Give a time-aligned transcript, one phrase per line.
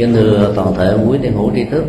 [0.00, 1.84] Kính thưa toàn thể quý thiên hữu tri thức.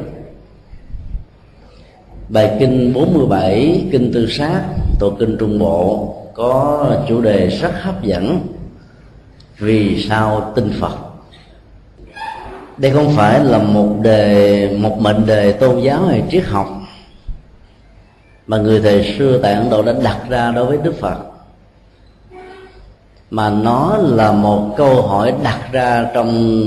[2.30, 4.62] Bài kinh 47 Kinh Tư Sát
[5.00, 8.39] Tổ kinh Trung Bộ, Có chủ đề rất hấp dẫn.
[9.58, 10.97] Vì sao tin Phật?
[12.78, 16.67] Đây không phải là một đề, Một mệnh đề tôn giáo hay triết học
[18.48, 21.17] Mà người thầy xưa tại Ấn Độ đã đặt ra đối với Đức Phật,
[23.30, 26.62] Mà nó là một câu hỏi đặt ra trong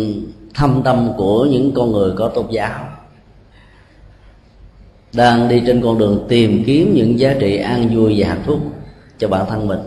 [0.54, 2.88] thâm tâm của những con người có tôn giáo,
[5.12, 8.58] đang đi trên con đường tìm kiếm những giá trị an vui và hạnh phúc
[9.18, 9.80] cho bản thân mình.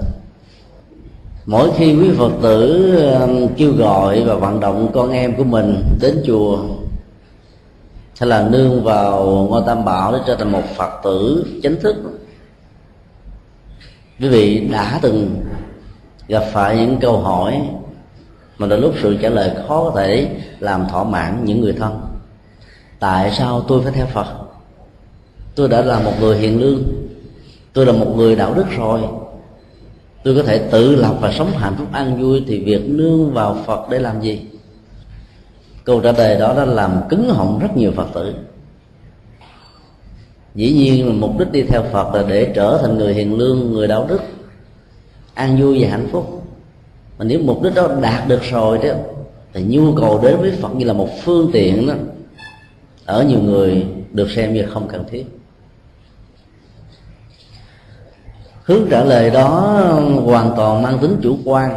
[1.45, 5.83] Mỗi khi quý phật tử um, kêu gọi và vận động con em của mình
[6.01, 6.59] đến chùa
[8.19, 11.95] hay là nương vào ngôi tam bảo để trở thành một phật tử chính thức.
[14.19, 15.35] Quý vị đã từng
[16.27, 17.61] gặp phải những câu hỏi
[18.57, 20.29] mà đôi lúc sự trả lời khó có thể
[20.59, 22.01] làm thỏa mãn những người thân.
[22.99, 24.27] Tại sao tôi phải theo phật?
[25.55, 26.83] Tôi đã là một người hiền lương.
[27.73, 29.01] Tôi là một người đạo đức rồi.
[30.23, 33.57] Tôi có thể tự lập và sống hạnh phúc an vui thì việc nương vào
[33.65, 34.41] phật để làm gì?
[35.83, 38.33] Câu trả lời đó đã làm cứng họng rất nhiều phật tử.
[40.55, 43.71] Dĩ nhiên là mục đích đi theo phật là để trở thành người hiền lương,
[43.71, 44.21] người đạo đức,
[45.33, 46.43] an vui và hạnh phúc
[47.17, 48.89] mà nếu mục đích đó đạt được rồi đó,
[49.53, 51.93] thì nhu cầu đến với phật như là một phương tiện đó,
[53.05, 55.25] ở nhiều người được xem như không cần thiết.
[58.63, 59.49] Hướng trả lời đó
[60.25, 61.75] hoàn toàn mang tính chủ quan.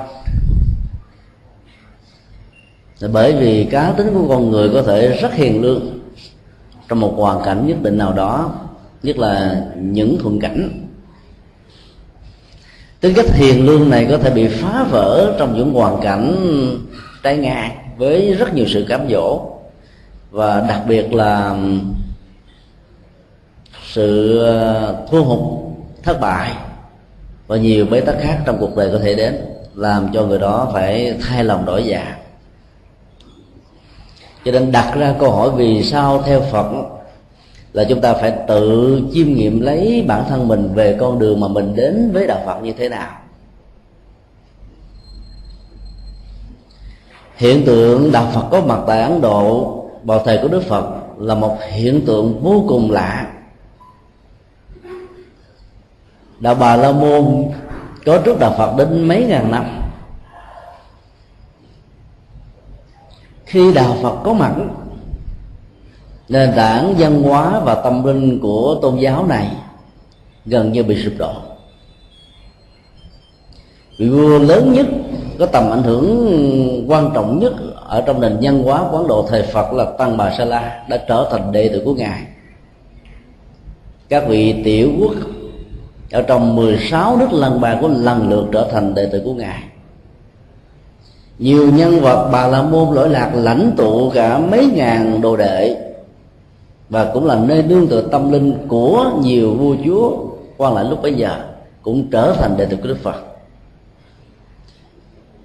[3.01, 6.01] Là bởi vì cá tính của con người có thể rất hiền lương
[6.89, 8.53] trong một hoàn cảnh nhất định nào đó,
[9.03, 10.87] nhất là những thuận cảnh
[13.01, 16.37] tính cách hiền lương này có thể bị phá vỡ trong những hoàn cảnh
[17.23, 19.41] trái ngang với rất nhiều sự cám dỗ.
[20.31, 21.57] Và đặc biệt là
[23.85, 25.41] sự ờ, thua hụt
[26.03, 26.53] thất bại
[27.47, 29.41] và nhiều bế tắc khác trong cuộc đời có thể đến,
[29.75, 32.17] làm cho người đó phải thay lòng đổi dạ.
[34.45, 36.67] Cho nên đặt ra câu hỏi vì sao theo phật
[37.73, 41.49] là chúng ta phải tự chiêm nghiệm lấy bản thân mình về con đường mà
[41.49, 43.11] mình đến với đạo phật như thế nào.
[47.37, 50.85] Hiện tượng đạo phật có mặt tại ấn độ vào thời của đức phật
[51.19, 53.33] là một hiện tượng vô cùng lạ.
[56.41, 57.45] Đạo bà la môn
[58.07, 59.65] có trước đạo phật đến mấy ngàn năm.
[63.45, 64.55] Khi đạo phật có mặt
[66.31, 69.49] nền tảng văn hóa và tâm linh của tôn giáo này
[70.47, 71.33] gần như bị sụp đổ.
[73.99, 74.87] Vị vua lớn nhất
[75.39, 77.53] có tầm ảnh hưởng quan trọng nhất
[77.89, 80.97] ở trong nền văn hóa quán độ thời Phật là Tăng Bà Sa La đã
[81.09, 82.23] trở thành đệ tử của ngài.
[84.09, 85.13] Các vị tiểu quốc
[86.13, 89.63] ở trong 16 nước lần bà có lần lượt trở thành đệ tử của ngài.
[91.39, 95.90] Nhiều nhân vật bà la môn lỗi lạc lãnh tụ cả mấy ngàn đồ đệ
[96.91, 100.27] và cũng là nơi nương tựa tâm linh của nhiều vua chúa.
[100.57, 101.45] Quan lại lúc bấy giờ
[101.83, 103.17] cũng trở thành đệ tử của đức phật.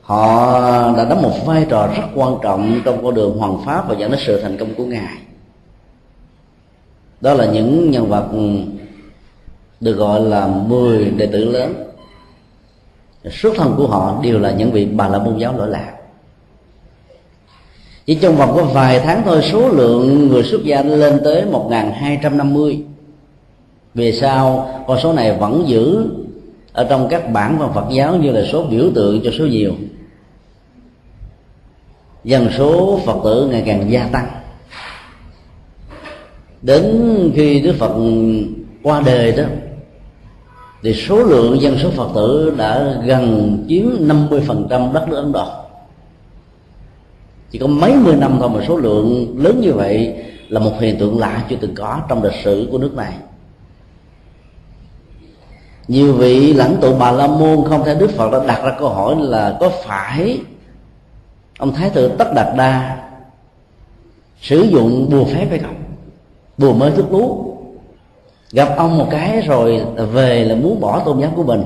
[0.01, 0.51] Họ
[0.97, 4.11] đã đóng một vai trò rất quan trọng trong con đường hoàng pháp và dẫn
[4.11, 5.17] đến sự thành công của ngài.
[7.21, 8.25] Đó là những nhân vật
[9.79, 11.73] được gọi là 10 đệ tử lớn.
[13.31, 15.91] Xuất thân của họ đều là những vị bà la môn giáo lỗi lạc
[18.05, 22.83] chỉ trong vòng có vài tháng thôi, số lượng người xuất gia lên tới 1250
[23.93, 26.05] về sau con số này vẫn giữ
[26.73, 29.73] ở trong các bản văn Phật giáo như là số biểu tượng cho số nhiều.
[32.23, 34.27] Dân số Phật tử ngày càng gia tăng.
[36.61, 37.91] Đến khi Đức Phật
[38.83, 39.43] qua đời đó,
[40.83, 45.64] thì số lượng dân số Phật tử đã gần chiếm 50% đất nước Ấn Độ
[47.55, 50.15] chỉ có mấy mươi năm thôi mà số lượng lớn như vậy
[50.49, 53.13] là một hiện tượng lạ chưa từng có trong lịch sử của nước này.
[55.87, 58.89] Nhiều vị lãnh tụ bà la môn không theo đức phật đã đặt ra câu
[58.89, 60.39] hỏi là có phải
[61.57, 62.97] ông thái tử tất đạt đa
[64.41, 65.75] sử dụng bùa phép hay không?
[66.57, 67.55] Bùa mới thức lú.
[68.51, 69.81] Gặp ông một cái rồi
[70.13, 71.63] về là muốn bỏ tôn giáo của mình.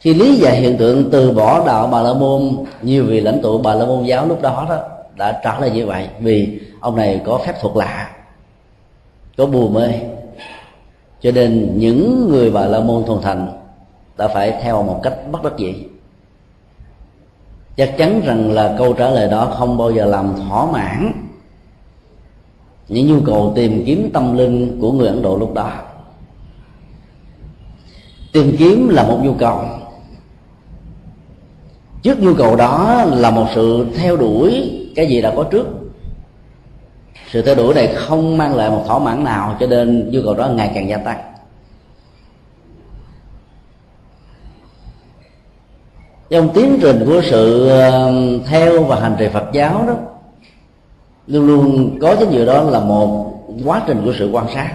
[0.00, 3.58] Khi lý giải hiện tượng từ bỏ đạo bà la môn, nhiều vị lãnh tụ
[3.58, 4.78] bà la môn giáo lúc đó đó
[5.16, 8.10] đã trả lời như vậy, vì ông này có phép thuật lạ,
[9.36, 9.88] có bùa mê.
[11.20, 13.48] Cho nên những người bà la môn thuần thành
[14.16, 15.74] đã phải theo một cách bất đắc dĩ.
[17.76, 21.12] Chắc chắn rằng là câu trả lời đó không bao giờ làm thỏa mãn
[22.88, 25.72] những nhu cầu tìm kiếm tâm linh của người ấn độ lúc đó.
[28.32, 29.64] Tìm kiếm là một nhu cầu
[32.02, 35.66] trước nhu cầu đó là một sự theo đuổi cái gì đã có trước.
[37.30, 40.34] Sự theo đuổi này không mang lại một thỏa mãn nào cho nên nhu cầu
[40.34, 41.20] đó ngày càng gia tăng.
[46.30, 48.12] Trong tiến trình của sự ờ,
[48.46, 49.94] theo và hành trì Phật giáo đó,
[51.26, 53.32] luôn luôn có cái gì đó là một
[53.64, 54.74] quá trình của sự quan sát.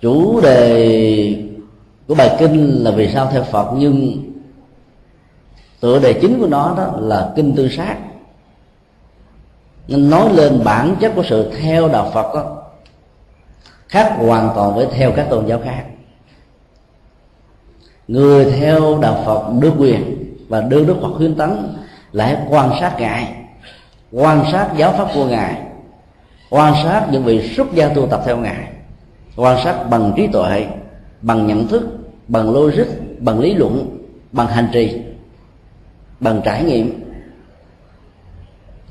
[0.00, 1.36] Chủ đề
[2.08, 4.16] của bài kinh là vì sao theo Phật nhưng
[5.84, 7.96] tựa đề chính của nó đó là kinh tư sát.
[9.88, 12.62] Nên nói lên bản chất của sự theo đạo Phật đó,
[13.88, 15.84] khác hoàn toàn với theo các tôn giáo khác.
[18.08, 21.76] Người theo đạo phật được quyền và đưa đức phật khuyến tấn
[22.12, 23.34] lại quan sát ngài
[24.12, 25.62] quan sát giáo pháp của ngài
[26.50, 28.68] quan sát những vị xuất gia tu tập theo ngài
[29.36, 30.66] quan sát bằng trí tuệ
[31.22, 31.82] bằng nhận thức
[32.28, 32.86] bằng logic
[33.18, 33.98] bằng lý luận
[34.32, 35.00] bằng hành trì
[36.24, 37.00] bằng trải nghiệm.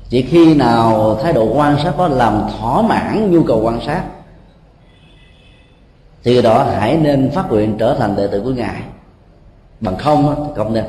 [0.08, 4.02] Chỉ khi nào thái độ quan sát đó làm thỏa mãn nhu cầu quan sát,
[6.24, 8.82] thì đó hãy nên phát nguyện trở thành đệ tử của ngài.
[9.80, 10.84] Bằng không thì không nên.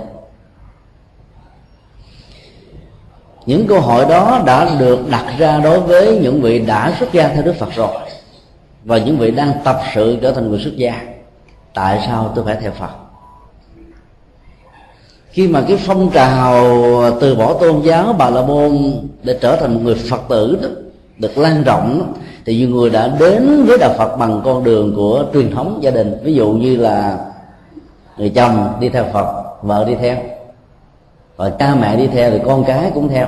[3.46, 7.28] Những câu hỏi đó đã được đặt ra đối với những vị đã xuất gia
[7.28, 7.98] theo đức phật rồi,
[8.84, 11.02] và những vị đang tập sự trở thành người xuất gia.
[11.74, 13.05] Tại sao tôi phải theo phật?
[15.36, 16.64] Khi mà cái phong trào
[17.22, 18.78] từ bỏ tôn giáo bà la môn
[19.24, 20.68] để trở thành một người phật tử đó
[21.18, 22.06] được lan rộng đó,
[22.46, 25.92] thì nhiều người đã đến với đạo phật bằng con đường của truyền thống gia
[25.92, 26.18] đình.
[26.24, 27.18] Ví dụ như là
[28.18, 30.18] người chồng đi theo phật vợ đi theo
[31.36, 33.28] và cha mẹ đi theo thì con cái cũng theo.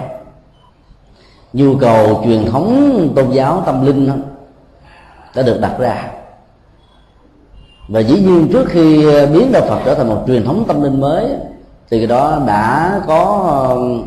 [1.53, 4.13] Nhu cầu truyền thống tôn giáo tâm linh đó,
[5.35, 6.11] đã được đặt ra.
[7.87, 11.01] Và dĩ nhiên trước khi biến đạo phật trở thành một truyền thống tâm linh
[11.01, 11.29] mới
[11.89, 13.23] thì cái đó đã có
[13.75, 14.05] um,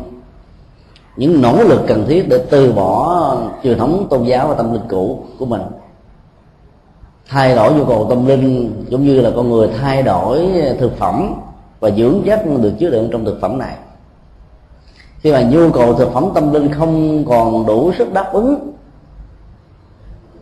[1.17, 4.87] những nỗ lực cần thiết để từ bỏ truyền thống tôn giáo và tâm linh
[4.89, 5.61] cũ của mình.
[7.27, 11.33] Thay đổi nhu cầu tâm linh, giống như là con người thay đổi thực phẩm
[11.79, 13.75] và dưỡng chất được chứa đựng trong thực phẩm này.
[15.19, 18.71] Khi mà nhu cầu thực phẩm tâm linh không còn đủ sức đáp ứng,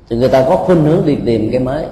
[0.09, 1.85] thì người ta có khuynh hướng đi tìm cái mới.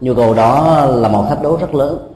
[0.00, 2.12] Nhu cầu đó là một thách đố rất lớn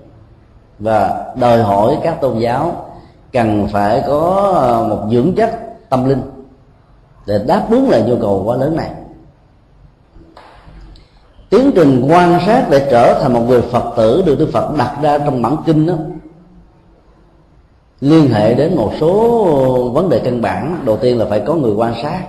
[0.78, 2.86] và đòi hỏi các tôn giáo
[3.32, 5.50] cần phải có ờ, một dưỡng chất
[5.88, 6.22] tâm linh
[7.26, 8.90] để đáp ứng lại nhu cầu quá lớn này.
[11.50, 14.96] Tiến trình quan sát để trở thành một người phật tử được đức phật đặt
[15.02, 15.94] ra trong bản kinh đó,
[18.00, 20.82] liên hệ đến một số vấn đề căn bản.
[20.84, 22.22] Đầu tiên là phải có người quan sát.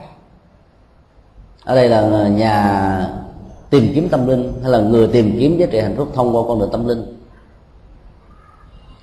[1.64, 3.10] Ở đây là nhà
[3.70, 6.44] tìm kiếm tâm linh hay là người tìm kiếm giá trị hạnh phúc thông qua
[6.48, 7.13] con đường tâm linh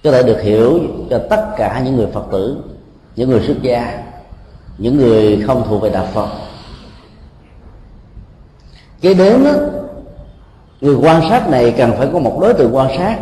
[0.04, 0.80] có thể được hiểu
[1.10, 2.56] cho tất cả những người phật tử
[3.16, 4.02] những người xuất gia
[4.78, 6.28] những người không thuộc về đạo phật.
[9.00, 9.50] Kế đến đó,
[10.80, 13.18] người quan sát này cần phải có một đối tượng quan sát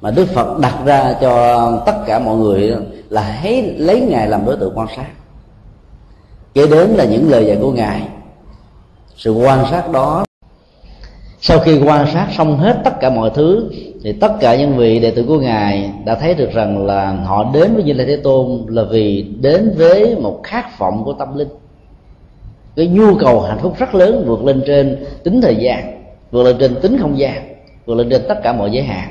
[0.00, 2.76] mà đức phật đặt ra cho tất cả mọi người
[3.08, 5.08] là hãy lấy ngài làm đối tượng quan sát.
[6.54, 8.08] Kế đến là những lời dạy của ngài.
[9.16, 10.24] Sự quan sát đó
[11.40, 13.70] sau khi quan sát xong hết tất cả mọi thứ,
[14.02, 17.50] thì tất cả những vị đệ tử của ngài đã thấy được rằng là họ
[17.54, 21.38] đến với như lai thế tôn là vì đến với một khát vọng của tâm
[21.38, 21.48] linh.
[22.76, 26.56] Cái nhu cầu hạnh phúc rất lớn vượt lên trên tính thời gian, vượt lên
[26.60, 29.08] trên tính không gian, vượt lên trên tất cả mọi giới hạn.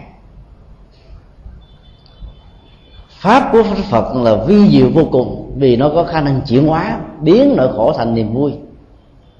[3.09, 6.99] Pháp của phật là vi diệu vô cùng vì nó có khả năng chuyển hóa,
[7.21, 8.51] biến nỗi khổ thành niềm vui,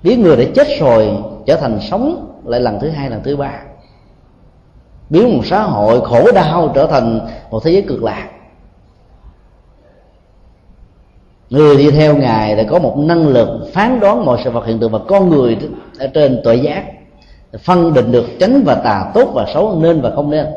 [0.03, 1.10] biến người đã chết rồi
[1.46, 3.62] trở thành sống lại lần thứ hai, lần thứ ba.
[5.10, 7.20] Biến một xã hội khổ đau trở thành
[7.51, 8.30] một thế giới cực lạc.
[11.50, 14.80] Người đi theo ngài đã có một năng lực phán đoán mọi sự vật hiện
[14.80, 15.58] tượng và con người
[16.00, 16.84] ở trên tội giác,
[17.63, 20.48] phân định được tránh và tà tốt và xấu, nên và không nên.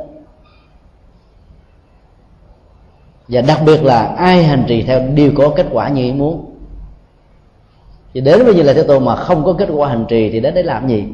[3.28, 6.54] Và đặc biệt là ai hành trì theo đều có kết quả như ý muốn.
[8.14, 10.40] Thì đến bây giờ là thế tôn mà không có kết quả hành trì thì
[10.40, 11.04] đến đấy làm gì?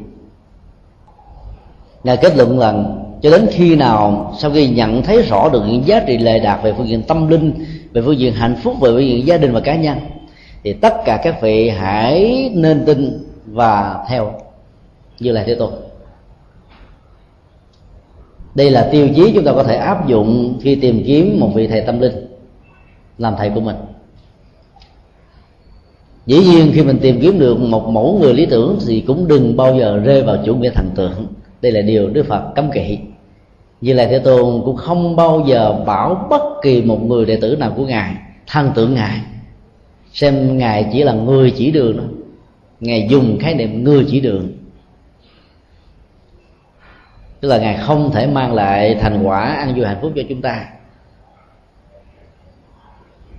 [2.07, 5.87] Ngài kết luận rằng, cho đến khi nào sau khi nhận thấy rõ được những
[5.87, 7.53] giá trị lệ đạt về phương diện tâm linh,
[7.93, 9.97] về phương diện hạnh phúc, về phương diện gia đình và cá nhân,
[10.63, 14.33] thì tất cả các vị hãy nên tin và theo.
[15.19, 15.69] Như là thế tôn.
[18.55, 21.67] Đây là tiêu chí chúng ta có thể áp dụng khi tìm kiếm một vị
[21.67, 22.27] thầy tâm linh,
[23.17, 23.75] làm thầy của mình.
[26.25, 29.57] Dĩ nhiên khi mình tìm kiếm được một mẫu người lý tưởng thì cũng đừng
[29.57, 31.27] bao giờ rơi vào chủ nghĩa thần tượng
[31.61, 32.99] đây là điều đức phật cấm kỵ.
[33.81, 37.55] Như là thế tôn cũng không bao giờ bảo bất kỳ một người đệ tử
[37.55, 38.15] nào của ngài
[38.47, 39.21] thân tượng ngài.
[40.13, 42.03] Xem ngài chỉ là người chỉ đường đó.
[42.79, 44.51] Ngài dùng khái niệm người chỉ đường.
[47.41, 50.41] Tức là ngài không thể mang lại thành quả ăn vui hạnh phúc cho chúng
[50.41, 50.65] ta.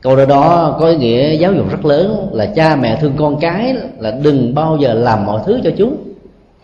[0.02, 3.40] Câu nói đó có ý nghĩa giáo dục rất lớn là cha mẹ thương con
[3.40, 6.07] cái là đừng bao giờ làm mọi thứ cho chúng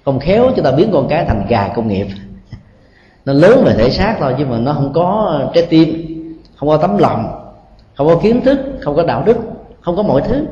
[0.04, 2.06] không khéo chúng ta biến con cái thành gà công nghiệp.
[3.24, 6.16] Nó lớn về thể xác thôi, nhưng mà nó không có trái tim,
[6.56, 7.52] không có tấm lòng,
[7.94, 9.36] không có kiến thức, không có đạo đức,
[9.80, 10.46] không có mọi thứ.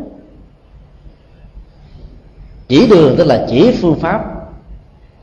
[2.68, 4.24] Chỉ đường tức là chỉ phương pháp.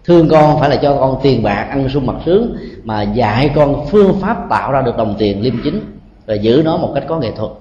[0.05, 3.85] Thương con phải là cho con tiền bạc, ăn sung mặc sướng, mà dạy con
[3.85, 5.81] phương pháp tạo ra được đồng tiền liêm chính
[6.25, 7.51] và giữ nó một cách có nghệ thuật.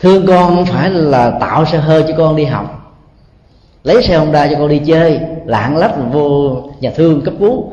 [0.00, 2.85] Thương con không phải là tạo xe hơi cho con đi học
[3.86, 7.72] lấy xe honda cho con đi chơi lạng lách vô nhà thương cấp cứu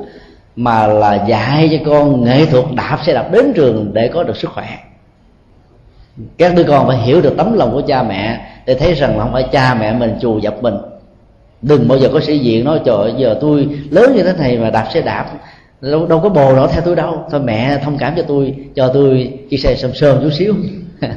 [0.55, 4.37] mà là dạy cho con nghệ thuật đạp xe đạp đến trường để có được
[4.37, 4.67] sức khỏe.
[6.37, 9.23] Các đứa con phải hiểu được tấm lòng của cha mẹ để thấy rằng là
[9.23, 10.75] không phải cha mẹ mình chù dập mình.
[11.61, 14.69] Đừng bao giờ có sĩ diện nói trời giờ tôi lớn như thế này mà
[14.69, 15.25] đạp xe đạp
[15.81, 17.25] đâu, đâu có bồ nó theo tôi đâu.
[17.31, 20.55] Thôi mẹ thông cảm cho tôi cho tôi chiếc xe sầm sơn chút xíu.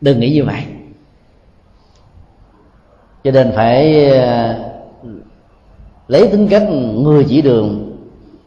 [0.00, 0.60] Đừng nghĩ như vậy
[3.24, 4.54] cho nên phải ờ,
[6.08, 6.62] lấy tính cách
[6.94, 7.96] người chỉ đường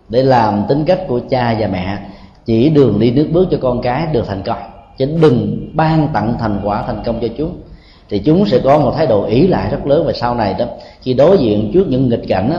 [0.10, 1.98] để làm tính cách của cha và mẹ.
[2.46, 4.58] Chỉ đường đi nước bước cho con cái được thành công.
[4.98, 7.62] Chứ đừng ban tặng thành quả thành công cho chúng
[8.10, 10.06] thì chúng sẽ có một thái độ ý lại rất lớn.
[10.08, 10.66] Về sau này đó
[11.02, 12.58] khi đối diện trước những nghịch cảnh đó,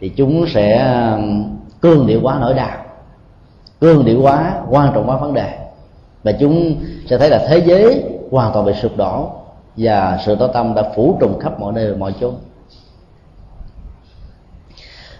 [0.00, 1.20] thì chúng sẽ ờ,
[1.80, 2.76] cương điệu quá nỗi đau.
[3.80, 5.52] Cương điệu quá quan trọng quá vấn đề.
[6.22, 6.74] Và chúng
[7.06, 9.30] sẽ thấy là thế giới hoàn toàn bị sụp đổ
[9.76, 12.34] và sự tối tâm đã phủ trùng khắp mọi nơi mọi chốn.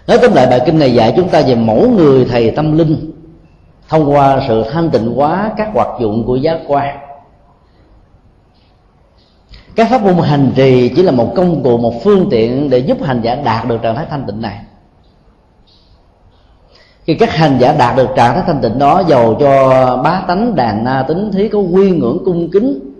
[0.07, 3.11] Nói tóm lại bài kinh này dạy chúng ta về mẫu người thầy tâm linh
[3.89, 6.99] thông qua sự thanh tịnh hóa các hoạt dụng của giác quan.
[9.75, 12.97] Các pháp môn hành trì chỉ là một công cụ, một phương tiện để giúp
[13.03, 14.59] hành giả đạt được trạng thái thanh tịnh này.
[17.03, 19.69] Khi các hành giả đạt được trạng thái thanh tịnh đó giàu cho
[20.03, 22.92] bá tánh, đàn na, tính, thí có quy ngưỡng cung kính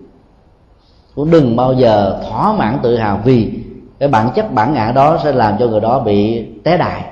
[1.14, 3.52] cũng đừng bao giờ thỏa mãn tự hào vì
[3.98, 7.04] cái bản chất bản ngã đó sẽ làm cho người đó bị té đài,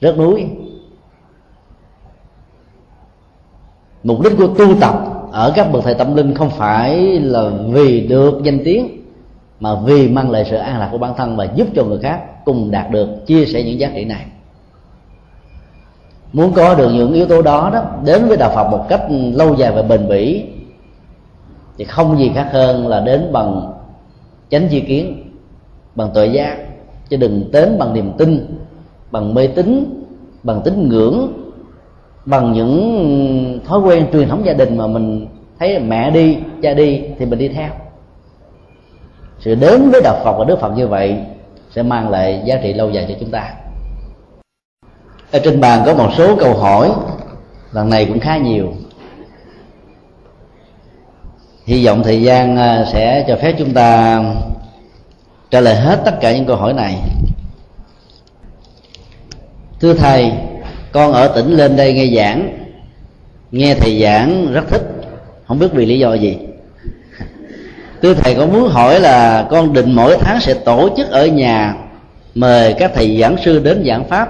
[0.00, 0.46] rớt núi.
[4.02, 4.94] Mục đích của tu tập
[5.32, 9.02] ở các bậc thầy tâm linh không phải là vì được danh tiếng
[9.60, 12.44] mà vì mang lại sự an lạc của bản thân và giúp cho người khác
[12.44, 14.26] cùng đạt được chia sẻ những giá trị này.
[16.32, 19.54] Muốn có được những yếu tố đó đó đến với đạo phật một cách lâu
[19.54, 20.44] dài và bền bỉ
[21.78, 23.72] thì không gì khác hơn là đến bằng
[24.50, 25.30] chánh chi kiến,
[25.94, 26.56] bằng tội giác.
[27.08, 28.58] Chứ đừng đến bằng niềm tin,
[29.10, 29.84] bằng mê tín,
[30.42, 31.32] bằng tín ngưỡng,
[32.24, 35.26] bằng những thói quen truyền thống gia đình mà mình
[35.58, 37.70] thấy mẹ đi, cha đi thì mình đi theo.
[39.38, 41.16] Sự đến với đạo phật và đức phật như vậy
[41.70, 43.54] sẽ mang lại giá trị lâu dài cho chúng ta.
[45.32, 46.92] Ở trên bàn có một số câu hỏi,
[47.72, 48.72] lần này cũng khá nhiều
[51.66, 54.20] hy vọng thời gian à, sẽ cho phép chúng ta
[55.50, 56.94] trả lời hết tất cả những câu hỏi này.
[59.80, 60.32] Thưa thầy,
[60.92, 62.58] con ở tỉnh lên đây nghe giảng.
[63.50, 64.82] Nghe thầy giảng rất thích.
[65.48, 66.38] Không biết vì lý do gì.
[68.02, 71.74] Thưa thầy có muốn hỏi là con định mỗi tháng sẽ tổ chức ở nhà
[72.34, 74.28] mời các thầy giảng sư đến giảng pháp.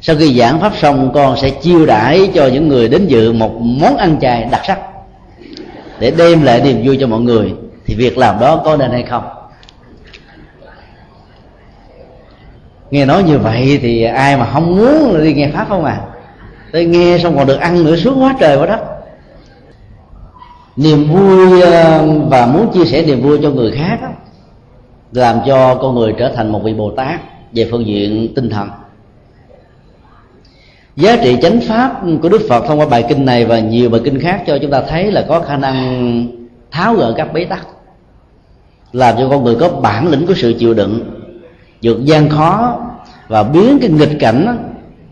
[0.00, 3.52] Sau khi giảng pháp xong, con sẽ chiêu đãi cho những người đến dự một
[3.60, 4.78] món ăn chay đặc sắc
[6.00, 7.54] để đem lại niềm vui cho mọi người,
[7.86, 9.24] thì việc làm đó có nên hay không?
[12.90, 16.00] Nghe nói như vậy thì ai mà không muốn đi nghe pháp không à?
[16.72, 18.80] Tới nghe xong còn được ăn nữa, sướng quá trời quá đất.
[20.76, 23.98] Niềm vui ờ, và muốn chia sẻ niềm vui cho người khác
[25.12, 27.20] làm cho con người trở thành một vị bồ tát
[27.52, 28.70] về phương diện tinh thần
[30.96, 34.00] giá trị chánh pháp của đức phật thông qua bài kinh này và nhiều bài
[34.04, 36.26] kinh khác cho chúng ta thấy là có khả năng
[36.70, 37.66] tháo gỡ các bế tắc,
[38.92, 41.10] làm cho con người có bản lĩnh của sự chịu đựng,
[41.82, 42.80] vượt gian khó
[43.28, 44.58] và biến cái nghịch cảnh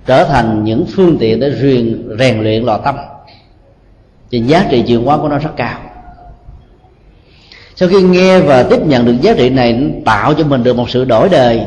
[0.06, 2.94] trở thành những phương tiện để rèn rèn luyện lò tâm.
[4.30, 5.80] Thì giá trị chuyển hóa của nó rất cao.
[7.76, 10.90] Sau khi nghe và tiếp nhận được giá trị này tạo cho mình được một
[10.90, 11.62] sự đổi đời.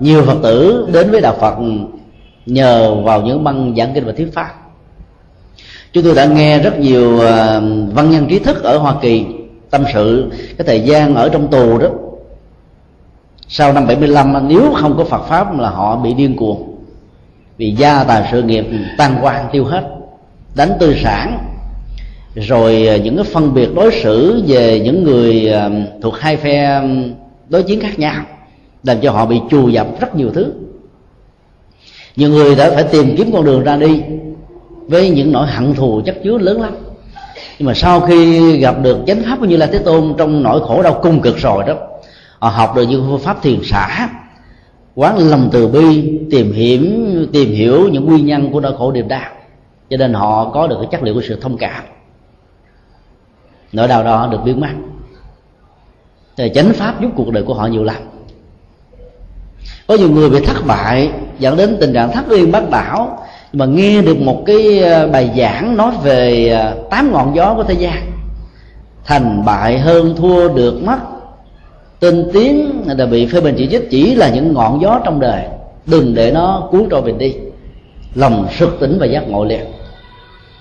[0.00, 1.54] Nhiều phật tử đến với đạo phật
[2.46, 4.54] nhờ vào những băng giảng kinh và thuyết pháp.
[5.92, 7.62] Chúng tôi đã nghe rất nhiều ờ,
[7.94, 9.26] văn nhân trí thức ở hoa kỳ
[9.70, 11.88] tâm sự cái thời gian ở trong tù đó.
[13.48, 16.76] Sau năm 75 nếu không có Phật pháp là họ bị điên cuồng,
[17.56, 18.66] vì gia tài sự nghiệp
[18.98, 19.84] tan quan tiêu hết.
[20.54, 21.38] Đánh tư sản,
[22.34, 25.70] rồi ờ, những cái phân biệt đối xử về những người ờ,
[26.02, 26.82] thuộc hai phe
[27.48, 28.24] đối chiến khác nhau,
[28.84, 30.52] làm cho họ bị chù dập rất nhiều thứ
[32.16, 34.02] nhiều người đã phải tìm kiếm con đường ra đi
[34.88, 36.72] với những nỗi hận thù chất chứa lớn lắm.
[37.58, 40.82] Nhưng mà sau khi gặp được chánh pháp như là thế tôn trong nỗi khổ
[40.82, 41.74] đau cung cực rồi đó,
[42.38, 44.08] họ học được những phương pháp thiền xả,
[44.94, 46.80] quán lòng từ bi, tìm hiểu
[47.32, 49.30] tìm hiểu những nguyên nhân của nỗi khổ niềm đau
[49.90, 51.84] cho nên họ có được cái chất liệu của sự thông cảm.
[53.72, 54.68] Nỗi đau đó được biến mất.
[56.36, 58.11] Thì chánh pháp giúp cuộc đời của họ nhiều lắm
[59.92, 63.18] có nhiều người bị thất bại, dẫn đến tình trạng thất liên bát đảo
[63.52, 67.64] mà nghe được một cái ờ, bài giảng nói về ờ, tám ngọn gió của
[67.64, 68.12] thế gian.
[69.04, 70.98] Thành bại hơn thua được mất.
[72.00, 75.42] Tên tiếng đã bị phê bình chỉ trích chỉ là những ngọn gió trong đời.
[75.86, 77.34] Đừng để nó cuốn trôi mình đi.
[78.14, 79.64] Lòng sực tỉnh và giác ngộ liền.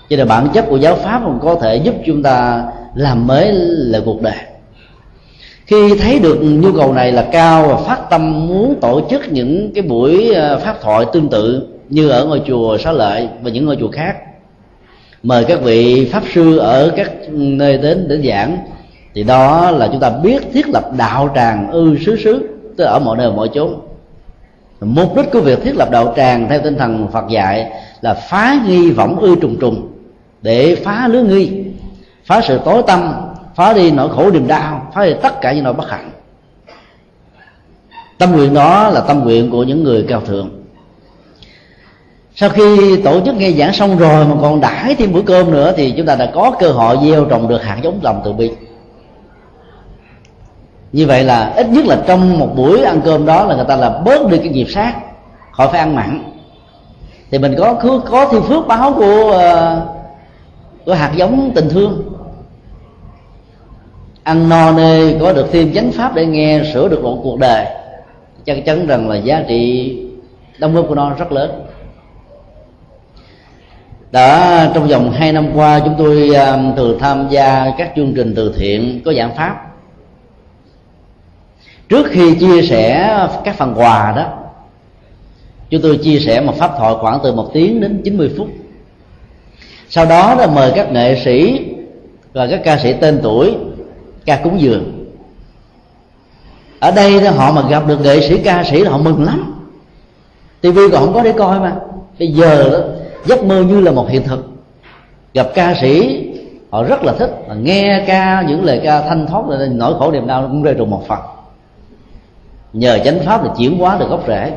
[0.10, 2.64] Cho nên bản chất của giáo pháp còn có thể giúp chúng ta
[2.96, 4.51] làm mới lại cuộc đời
[5.72, 9.72] khi thấy được nhu cầu này là cao và phát tâm muốn tổ chức những
[9.76, 13.66] cái buổi ờ, pháp thoại tương tự như ở ngôi chùa xá lợi và những
[13.66, 14.16] ngôi chùa khác,
[15.24, 18.58] mời các vị pháp sư ở các nơi đến để giảng,
[19.14, 23.00] thì đó là chúng ta biết thiết lập đạo tràng ư xứ xứ, tức ở
[23.00, 23.76] mọi nơi mọi chốn.
[24.82, 28.58] Mục đích của việc thiết lập đạo tràng theo tinh thần Phật dạy là phá
[28.68, 29.88] nghi võng ư trùng trùng
[30.42, 31.64] để phá lứa nghi,
[32.26, 33.14] phá sự tối tâm,
[33.56, 36.12] phá đi nỗi khổ niềm đau phá hủy tất cả những nỗi bất hạnh.
[38.18, 40.50] Tâm nguyện đó là tâm nguyện của những người cao thượng.
[42.36, 45.74] Sau khi tổ chức nghe giảng xong rồi mà còn đãi thêm bữa cơm nữa
[45.78, 48.52] thì chúng ta đã có cơ hội gieo trồng được hạt giống lòng từ bi.
[50.92, 53.76] Như vậy là ít nhất là trong một buổi ăn cơm đó là người ta
[53.76, 54.94] là bớt đi cái nghiệp sát,
[55.52, 56.32] khỏi phải ăn mặn.
[57.32, 59.82] Thì mình có cứ có thêm phước báo của ờ,
[60.86, 62.04] của hạt giống tình thương
[64.24, 67.66] ăn no nê có được thêm chánh pháp để nghe sửa được một cuộc đời.
[68.46, 69.96] Chắc chắn rằng là giá trị
[70.58, 71.64] đóng góp của nó rất lớn.
[74.12, 78.14] Đã trong vòng hai năm qua chúng tôi à, um, thường tham gia các chương
[78.16, 79.68] trình từ thiện có giảng pháp.
[81.90, 84.26] Trước khi chia sẻ các phần quà đó
[85.70, 88.48] chúng tôi chia sẻ một pháp thoại khoảng từ một tiếng đến 90 phút.
[89.90, 91.66] Sau đó là mời các nghệ sĩ
[92.34, 93.56] và các ca sĩ tên tuổi
[94.26, 95.06] ca cúng dường.
[96.80, 99.54] Ở đây họ mà gặp được nghệ sĩ ca sĩ là họ mừng lắm.
[100.62, 101.76] Tivi còn không có để coi mà.
[102.20, 102.80] Bây giờ đó,
[103.26, 104.50] giấc mơ như là một hiện thực.
[105.34, 106.28] Gặp ca sĩ
[106.70, 107.32] họ rất là thích.
[107.48, 110.74] Mà nghe ca những lời ca thanh thoát là nỗi khổ niềm đau cũng rơi
[110.74, 111.20] trùng một phần.
[112.74, 114.52] Nhờ chánh pháp là chuyển hóa được gốc rễ.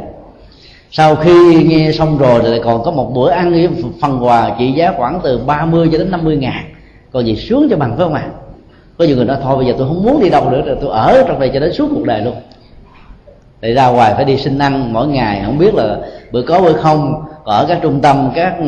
[0.90, 3.68] Sau khi nghe xong rồi thì còn có một bữa ăn với
[4.00, 6.64] phần quà trị giá khoảng từ 30 cho đến 50 ngàn.
[7.12, 8.28] Còn gì sướng cho bằng phải không ạ?
[8.98, 10.90] Có nhiều người nói thôi bây giờ tôi không muốn đi đâu nữa rồi tôi
[10.90, 12.34] ở trong đây cho đến suốt cuộc đời luôn.
[13.60, 15.98] Để ra ngoài phải đi xin ăn mỗi ngày không biết là
[16.32, 17.24] bữa có bữa không.
[17.44, 18.66] Ở các trung tâm các ừ,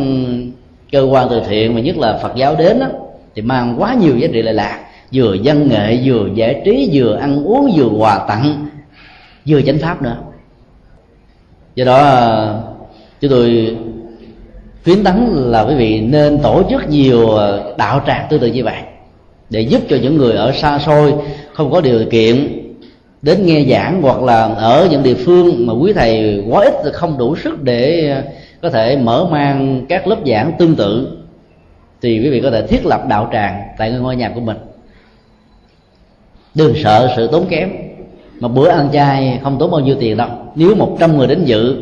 [0.93, 2.87] cơ quan từ thiện mà nhất là phật giáo đến đó,
[3.35, 4.81] thì mang quá nhiều giá trị lệ lạc
[5.13, 8.67] vừa văn nghệ vừa giải trí vừa ăn uống vừa quà tặng
[9.47, 10.17] vừa chánh pháp nữa.
[11.75, 12.55] Do đó à,
[13.21, 13.77] chúng tôi
[14.85, 17.47] khuyến tấn là quý vị nên tổ chức nhiều à,
[17.79, 18.77] đạo tràng tương tự như vậy
[19.51, 21.15] để giúp cho những người ở xa xôi
[21.53, 22.63] không có điều kiện
[23.23, 27.19] đến nghe giảng hoặc là ở những địa phương mà quý thầy quá ít không
[27.19, 28.23] đủ sức để à,
[28.63, 31.19] có thể mở mang các lớp giảng tương tự,
[32.03, 34.57] thì quý vị có thể thiết lập đạo tràng tại ngôi nhà của mình.
[36.55, 37.71] Đừng sợ sự tốn kém,
[38.41, 40.29] mà bữa ăn chay không tốn bao nhiêu tiền đâu.
[40.55, 41.77] Nếu một trăm người đến dự,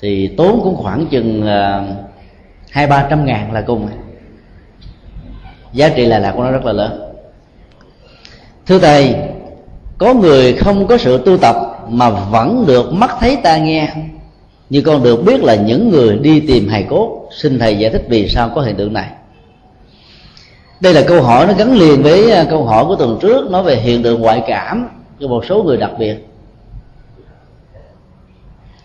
[0.00, 1.84] thì tốn cũng khoảng chừng à,
[2.70, 3.88] hai ba trăm ngàn là cùng
[5.72, 7.12] giá trị là lạc của nó rất là lớn.
[8.66, 9.14] Thưa thầy,
[9.98, 11.56] có người không có sự tu tập
[11.88, 13.88] mà vẫn được mắt thấy ta nghe
[14.70, 18.02] như con được biết là những người đi tìm hài cốt, xin thầy giải thích
[18.08, 19.10] vì sao có hiện tượng này.
[20.80, 23.62] Đây là câu hỏi nó gắn liền với à, câu hỏi của tuần trước, nói
[23.62, 24.88] về hiện tượng ngoại cảm
[25.20, 26.26] cho một số người đặc biệt.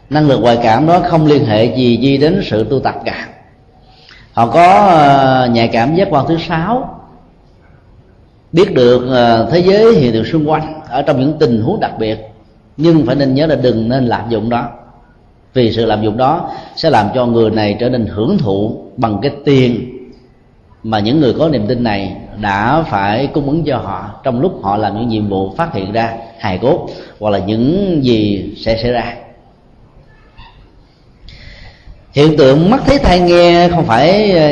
[0.10, 3.28] Năng lực ngoại cảm đó không liên hệ gì gì đến sự tu tập cả
[4.36, 7.02] họ có ờ, nhạy cảm giác quan thứ sáu.
[8.52, 11.91] Biết được ờ, thế giới hiện tượng xung quanh ở trong những tình huống đặc
[12.00, 12.17] biệt,
[12.78, 14.69] nhưng phải nên nhớ là đừng nên lạm dụng đó.
[15.54, 19.19] Vì sự lạm dụng đó sẽ làm cho người này trở nên hưởng thụ bằng
[19.21, 19.91] cái tiền
[20.84, 24.60] mà những người có niềm tin này đã phải cung ứng cho họ trong lúc
[24.63, 28.78] họ làm những nhiệm vụ phát hiện ra hài cốt hoặc là những gì sẽ
[28.78, 29.15] xảy ra
[32.15, 34.49] hiện tượng mắt thấy tai nghe không phải ờ,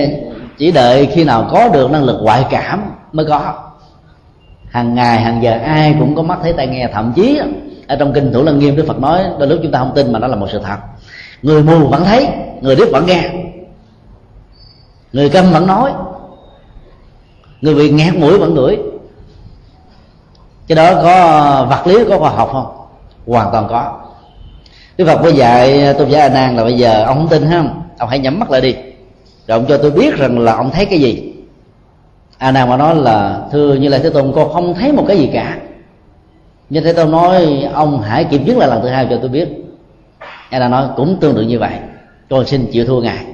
[0.58, 3.54] chỉ đợi khi nào có được năng lực ngoại cảm mới có.
[4.69, 6.89] Hàng ngày, hàng giờ ai cũng có mắt thấy tai nghe.
[6.93, 7.39] Thậm chí,
[7.88, 10.13] ở trong kinh thủ lăng nghiêm đức phật nói, đôi lúc chúng ta không tin
[10.13, 10.78] mà nó là một sự thật.
[11.41, 12.28] Người mù vẫn thấy,
[12.62, 13.30] người điếc vẫn nghe.
[15.13, 15.91] Người câm vẫn nói.
[17.62, 18.78] Người bị nghẹt mũi vẫn ngửi.
[20.67, 22.88] Cái đó có vật lý, có khoa học không?
[23.28, 24.03] Hoàn toàn có
[24.97, 27.82] đức phật mới dạy, tôn giả a nan là bây giờ ông không tin không
[27.97, 28.73] ông hãy nhắm mắt lại đi.
[29.47, 31.34] Rồi ông cho tôi biết rằng là ông thấy cái gì.
[32.38, 35.17] A nan mà nói là, thưa như là thế tôn, con không thấy một cái
[35.17, 35.58] gì cả.
[36.69, 39.47] Như thế tôn nói, ông hãy kiểm chứng lại lần thứ hai cho tôi biết.
[40.49, 41.73] A nan nói, cũng tương tự như vậy.
[42.29, 43.25] Tôi xin chịu thua ngài.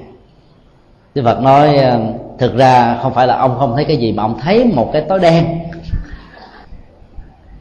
[1.16, 1.80] Đức phật nói,
[2.40, 5.02] thực ra không phải là ông không thấy cái gì mà ông thấy một cái
[5.10, 5.46] tối đen.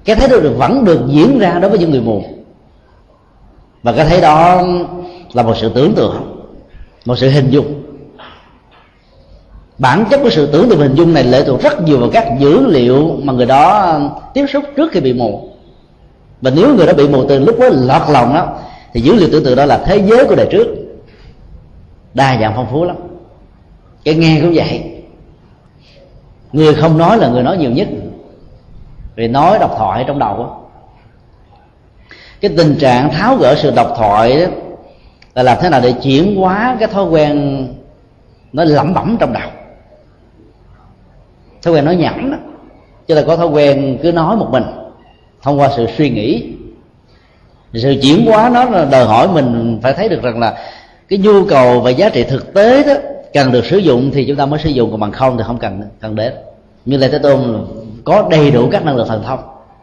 [0.05, 2.23] Cái thấy được vẫn được diễn ra đối với những người mù
[3.83, 4.63] và cái thấy đó
[5.33, 6.45] là một sự tưởng tượng,
[7.05, 7.83] một sự hình dung.
[9.79, 12.29] Bản chất của sự tưởng tượng hình dung này lệ thuộc rất nhiều vào các
[12.39, 13.99] dữ liệu mà người đó
[14.35, 15.49] tiếp xúc trước khi bị mù.
[16.43, 18.59] Và nếu người đó bị mù từ lúc đó lọt lòng đó,
[18.93, 20.67] thì dữ liệu tưởng tượng đó là thế giới của đời trước.
[22.15, 22.97] Đa dạng phong phú lắm.
[24.05, 25.03] Cái nghe cũng vậy.
[26.53, 27.89] Người không nói là người nói nhiều nhất.
[29.17, 30.57] Vì nói độc thoại trong đầu đó
[32.41, 34.47] cái tình trạng tháo gỡ sự độc thoại đó,
[35.35, 37.67] là làm thế nào để chuyển hóa cái thói quen
[38.53, 39.51] nó lẩm bẩm trong đầu?
[41.63, 42.37] Thói quen nói nhảm đó,
[43.07, 44.65] chứ là có thói quen cứ nói một mình,
[45.43, 46.53] thông qua sự suy nghĩ.
[47.75, 50.59] Sự chuyển hóa nó là đòi hỏi mình phải thấy được rằng là
[51.09, 52.95] cái nhu cầu và giá trị thực tế đó
[53.33, 55.59] cần được sử dụng thì chúng ta mới sử dụng, còn bằng không thì không
[55.59, 56.33] cần cần đến.
[56.85, 57.67] Như lê thế tôn
[58.05, 59.41] có đầy đủ các năng lực thần thông,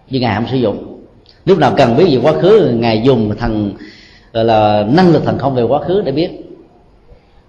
[0.09, 0.94] nhưng ngài không sử dụng
[1.45, 3.73] lúc nào cần biết về quá khứ, ngài dùng thần,
[4.33, 6.29] gọi là năng lực thần không về quá khứ để biết.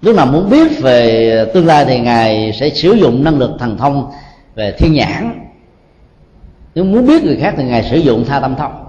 [0.03, 3.79] Lúc nào muốn biết về tương lai thì ngài sẽ sử dụng năng lực thần
[3.79, 4.11] thông
[4.55, 5.41] về thiên nhãn.
[6.75, 8.85] Nếu muốn biết người khác thì ngài sử dụng tha tâm thông.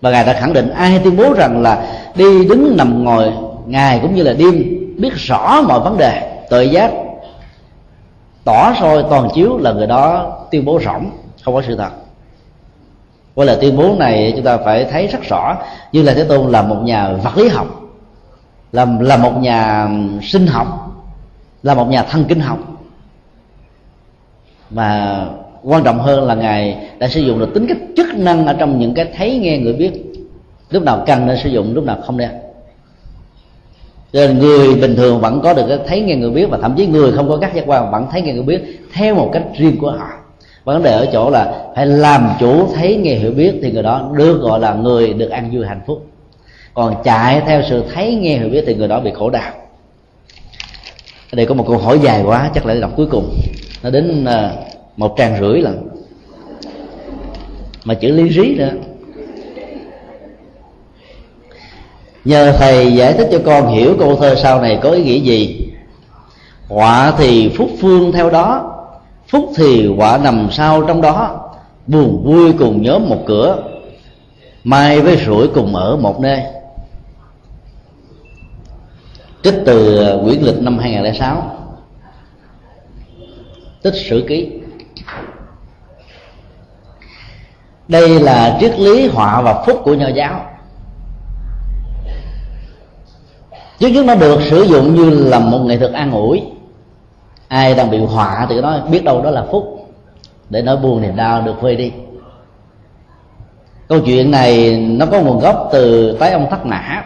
[0.00, 3.32] Và ngài đã khẳng định, ai tuyên bố rằng là đi đứng nằm ngồi,
[3.66, 6.92] ngài cũng như là đêm biết rõ mọi vấn đề, tự giác,
[8.44, 11.10] tỏ soi toàn chiếu là người đó tuyên bố rỗng,
[11.42, 11.90] không có sự thật
[13.34, 15.56] qua lời tuyên bố này, chúng ta phải thấy rất rõ
[15.92, 17.66] như là thế tôn là một nhà vật lý học,
[18.72, 19.88] là là một nhà
[20.22, 20.92] sinh học,
[21.62, 22.58] là một nhà thần kinh học.
[24.70, 25.18] Mà
[25.62, 28.78] quan trọng hơn là ngài đã sử dụng được tính cách chức năng ở trong
[28.78, 29.92] những cái thấy, nghe, người biết.
[30.70, 32.30] Lúc nào cần nên sử dụng, lúc nào không nên.
[34.12, 36.86] Nên người bình thường vẫn có được cái thấy, nghe, người biết, và thậm chí
[36.86, 39.78] người không có các giác quan vẫn thấy, nghe, người biết theo một cách riêng
[39.80, 40.08] của họ
[40.64, 44.10] vấn đề ở chỗ là phải làm chủ, thấy nghe hiểu biết thì người đó
[44.16, 46.06] được gọi là người được ăn vui hạnh phúc.
[46.74, 49.52] Còn chạy theo sự thấy nghe hiểu biết thì người đó bị khổ đau.
[51.32, 53.34] Ở đây có một câu hỏi dài quá, chắc là đọc cuối cùng.
[53.82, 54.52] Nó đến à,
[54.96, 55.88] một trang rưỡi lần.
[57.84, 58.70] Mà chữ lý rí nữa.
[62.24, 65.68] Nhờ thầy giải thích cho con hiểu câu thơ sau này có ý nghĩa gì.
[66.68, 68.71] Họa thì phúc phương theo đó
[69.32, 71.48] phúc thì họa nằm sau trong đó.
[71.86, 73.62] Buồn vui cùng nhóm một cửa.
[74.64, 76.42] Mai với rủi cùng ở một nơi.
[79.42, 81.56] Trích từ à, quyển lịch năm 2006
[83.82, 84.50] tích sử ký.
[87.88, 90.46] Đây là triết lý họa và phúc của nho giáo.
[93.78, 96.42] Chứ nhất nó được sử dụng như là một nghệ thuật an ủi
[97.52, 99.88] ai đang bị họa thì nói biết đâu đó là phúc.
[100.50, 101.92] Để nỗi buồn niềm đau được vơi đi.
[103.88, 107.04] Câu chuyện này nó có nguồn gốc từ tái ông thất mã.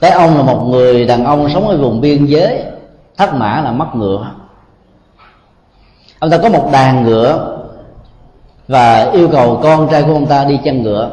[0.00, 2.64] Tái ông là một người đàn ông sống ở vùng biên giới.
[3.16, 4.30] Thất mã là mắc ngựa.
[6.18, 7.58] Ông ta có một đàn ngựa
[8.68, 11.10] và yêu cầu con trai của ông ta đi chăn ngựa.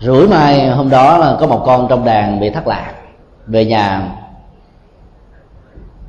[0.00, 2.94] Rủi mai hôm đó là có một con trong đàn bị thất lạc
[3.50, 4.12] về nhà.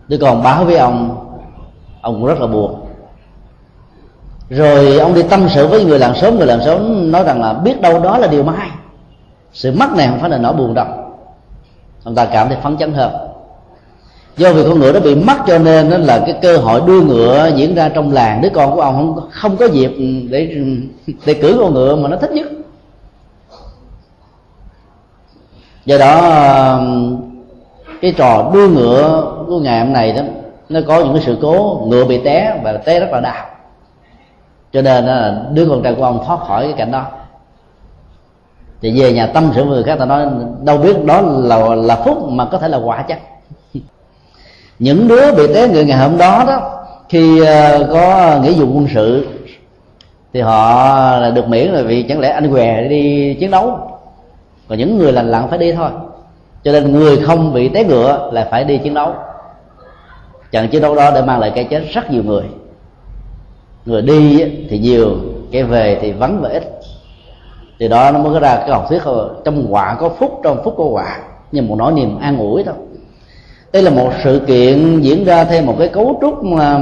[0.08, 1.28] Đứa con báo với ông
[2.02, 2.88] ông cũng rất là buồn.
[4.50, 7.54] Rồi ông đi tâm sự với người làng xóm, người làng xóm nói rằng là
[7.54, 8.70] biết đâu đó là điều may
[9.54, 10.88] sự mất này không phải là nỗi buồn đâu.
[12.04, 13.12] Ông ta cảm thấy phấn chấn hơn.
[14.38, 17.02] Do vì con ngựa đó bị mất cho nên nó là cái cơ hội đua
[17.02, 18.42] ngựa diễn ra trong làng.
[18.42, 19.92] Đứa con của ông không không có dịp
[20.30, 20.56] để
[21.26, 22.48] để cử con ngựa mà nó thích nhất.
[25.86, 26.80] Do đó
[28.02, 30.22] cái trò đua ngựa của ngày hôm này đó,
[30.70, 33.46] nó có những cái sự cố, ngựa bị té và té rất là đau.
[34.74, 37.06] Cho nên là đứa con trai của ông thoát khỏi cái cảnh đó.
[38.82, 40.26] Thì về nhà tâm sự người khác, ta nói,
[40.64, 43.20] đâu biết đó là là phúc mà có thể là quả chắc
[44.80, 48.88] những đứa bị té ngựa ngày hôm đó đó, khi ờ, có nghĩa vụ quân
[48.94, 49.28] sự,
[50.34, 50.76] thì họ
[51.20, 53.80] là được miễn là vì chẳng lẽ anh què đi chiến đấu.
[54.68, 55.90] Còn những người lành lặn phải đi thôi
[56.64, 59.14] cho nên người không bị té ngựa là phải đi chiến đấu.
[60.52, 62.44] Trận chiến đấu đó để mang lại cái chết rất nhiều người.
[63.86, 65.16] Người đi thì nhiều
[65.52, 66.64] cái về thì vắng và ít.
[67.80, 69.02] Thì đó nó mới có ra cái học thuyết
[69.46, 71.20] trong quả có phúc, trong phúc có quả
[71.52, 72.76] nhưng một nỗi niềm an ủi thôi.
[73.74, 76.80] Đây là một sự kiện diễn ra theo một cái cấu trúc mà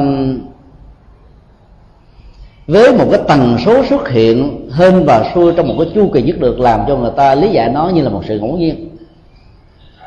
[2.68, 6.22] với một cái tần số xuất hiện hơn và xuôi trong một cái chu kỳ
[6.22, 8.90] nhất được, làm cho người ta lý giải nó như là một sự ngẫu nhiên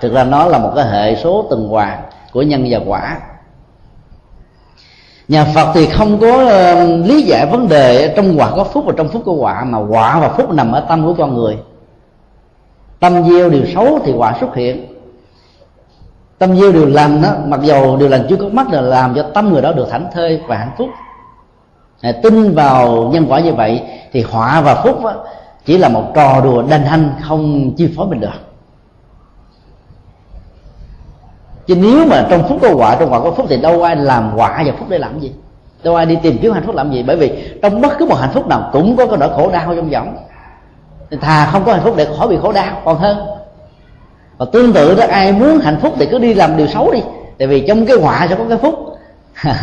[0.03, 3.19] thực ra nó là một cái hệ số tuần hoàn của nhân và quả.
[5.29, 8.93] Nhà phật thì không có ờ, lý giải vấn đề trong quả có phúc và
[8.97, 11.59] trong phúc có quả mà quả và phúc nằm ở tâm của con người.
[13.01, 14.87] Tâm gieo điều xấu thì quả xuất hiện.
[16.38, 19.23] Tâm gieo điều lành đó mặc dầu điều lành chưa có mắt là làm cho
[19.35, 20.88] tâm người đó được thảnh thơi và hạnh phúc.
[22.01, 25.15] À, tin vào nhân quả như vậy thì họa và phúc đó,
[25.65, 28.52] chỉ là một trò đùa đành hanh không chi phối mình được.
[31.75, 34.33] Chứ nếu mà trong phúc có quả, trong quả có phúc thì đâu ai làm
[34.37, 35.33] quả và phúc để làm gì?
[35.85, 37.03] Đâu ai đi tìm kiếm hạnh phúc làm gì?
[37.03, 37.33] Bởi vì
[37.63, 40.17] trong bất cứ một hạnh phúc nào cũng có cái nỗi khổ đau trong võng
[41.21, 43.17] thà không có hạnh phúc để khỏi bị khổ đau, còn hơn.
[44.39, 47.01] Và tương tự đó, ai muốn hạnh phúc thì cứ đi làm điều xấu đi.
[47.39, 48.75] Tại vì trong cái họa sẽ có cái phúc.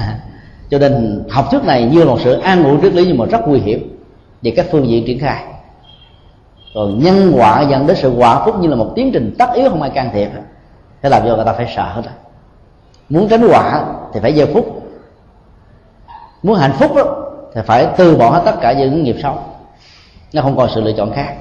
[0.69, 3.26] Cho nên học thuyết này như là một sự an ủi triết lý nhưng mà
[3.26, 3.98] rất nguy hiểm
[4.41, 5.43] về các phương diện triển khai.
[6.76, 9.69] Còn nhân quả dẫn đến sự quả phúc như là một tiến trình tất yếu
[9.69, 10.30] không ai can thiệp
[11.01, 12.01] thế làm cho người ta phải sợ hết
[13.09, 13.83] muốn tránh quả
[14.13, 14.81] thì phải gieo phúc.
[16.43, 17.03] Muốn hạnh phúc đó,
[17.53, 19.39] thì phải từ bỏ hết tất cả những nghiệp xấu.
[20.33, 21.35] Nó không còn sự lựa chọn khác.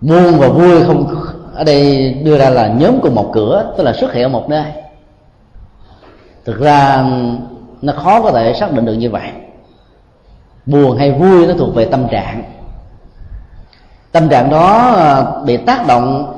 [0.00, 1.14] Buồn và vui không
[1.54, 4.48] ở đây đưa ra là nhóm cùng một cửa tức là xuất hiện ở một
[4.48, 4.72] nơi.
[6.44, 7.04] Thực ra
[7.82, 9.30] nó khó có thể xác định được như vậy.
[10.66, 12.42] Buồn hay vui nó thuộc về tâm trạng.
[14.12, 16.37] Tâm trạng đó à, bị tác động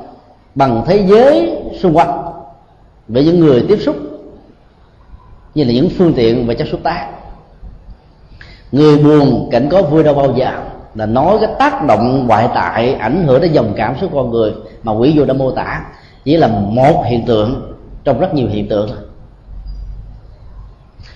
[0.55, 2.23] bằng thế giới xung quanh
[3.07, 3.95] với những người tiếp xúc
[5.55, 7.07] như là những phương tiện và chất xúc tác.
[8.71, 10.51] Người buồn cảnh có vui đâu bao giờ,
[10.95, 14.53] là nói cái tác động ngoại tại ảnh hưởng đến dòng cảm xúc con người
[14.83, 15.85] mà quỷ vô đã mô tả,
[16.23, 18.89] chỉ là một hiện tượng trong rất nhiều hiện tượng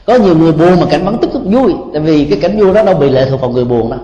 [0.06, 2.74] có nhiều người buồn mà cảnh bắn tức tức vui, tại vì cái cảnh vui
[2.74, 4.00] đó đâu bị lệ thuộc vào người buồn đâu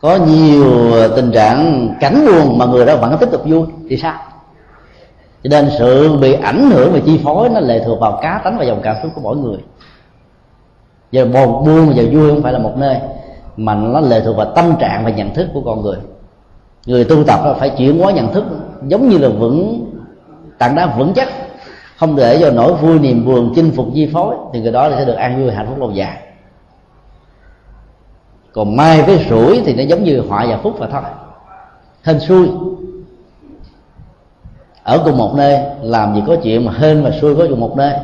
[0.00, 3.96] có nhiều ờ, tình trạng cảnh buồn mà người đó vẫn tiếp tục vui, thì
[3.96, 4.14] sao?
[5.42, 8.58] Cho nên sự bị ảnh hưởng và chi phối nó lệ thuộc vào cá tánh
[8.58, 9.58] và dòng cảm xúc của mỗi người.
[11.12, 12.96] Giờ buồn buồn và vui không phải là một nơi,
[13.56, 15.96] mà nó lệ thuộc vào tâm trạng và nhận thức của con người.
[16.86, 18.44] Người tu tập phải chuyển hóa nhận thức
[18.86, 19.86] giống như là vững,
[20.58, 21.28] tảng đá vững chắc.
[21.96, 25.04] Không để cho nỗi vui, niềm buồn, chinh phục, chi phối, thì người đó sẽ
[25.04, 26.16] được an vui hạnh phúc lâu dài
[28.52, 31.02] còn mai với rủi thì nó giống như họa và phúc và thôi.
[32.04, 32.48] Hên xui.
[34.82, 37.76] Ở cùng một nơi, làm gì có chuyện mà hên và xui có cùng một
[37.76, 37.94] nơi.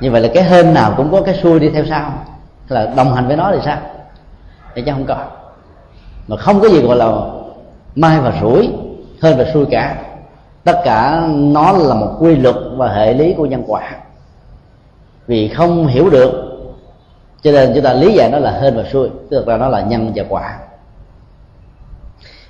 [0.00, 2.12] Như vậy là cái hên nào cũng có cái xui đi theo sau.
[2.68, 3.78] Là đồng hành với nó thì sao?
[4.74, 5.16] Thì chứ không có.
[6.28, 7.12] Mà không có gì gọi là
[7.94, 8.70] mai và rủi,
[9.22, 10.02] hên và xui cả.
[10.64, 13.90] Tất cả nó là một quy luật và hệ lý của nhân quả.
[15.26, 16.49] Vì không hiểu được
[17.42, 19.80] cho nên chúng ta lý giải nó là hên và xui, tức là nó là
[19.80, 20.58] nhân và quả.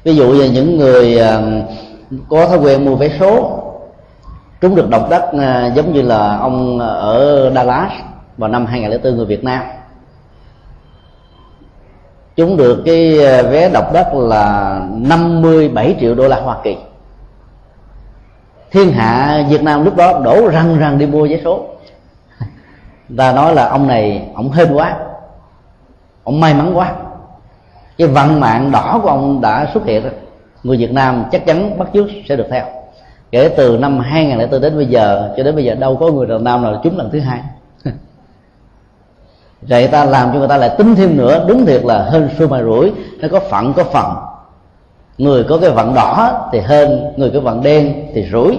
[0.05, 1.63] Ví dụ như những người um,
[2.29, 3.63] có thói quen mua vé số,
[4.61, 7.93] trúng được động đất à, giống như là ông à, ở Dallas
[8.37, 9.63] vào năm 2004 người Việt Nam.
[12.37, 16.77] Chúng được cái à, vé độc đất là 57 triệu đô la Hoa Kỳ.
[18.71, 21.70] Thiên hạ Việt Nam lúc đó đổ răng răng đi mua vé số
[23.17, 24.97] ta nói là ông này, ông hên quá.
[26.25, 26.93] Ông may mắn quá.
[27.99, 30.13] Cái vận mạng đỏ của ông đã xuất hiện rồi.
[30.63, 32.65] Người Việt Nam chắc chắn bắt chước sẽ được theo.
[33.31, 36.41] Kể từ năm 2004 đến bây giờ, cho đến bây giờ đâu có người Việt
[36.41, 37.41] Nam nào trúng lần thứ hai.
[39.63, 41.45] Vậy ta làm cho người ta lại tính thêm nữa.
[41.49, 42.93] Đúng thiệt là hên xui mà rủi.
[43.21, 44.15] Nó có phận, có phần.
[45.19, 48.59] Người có cái vận đỏ thì hên, người có vận đen thì rủi.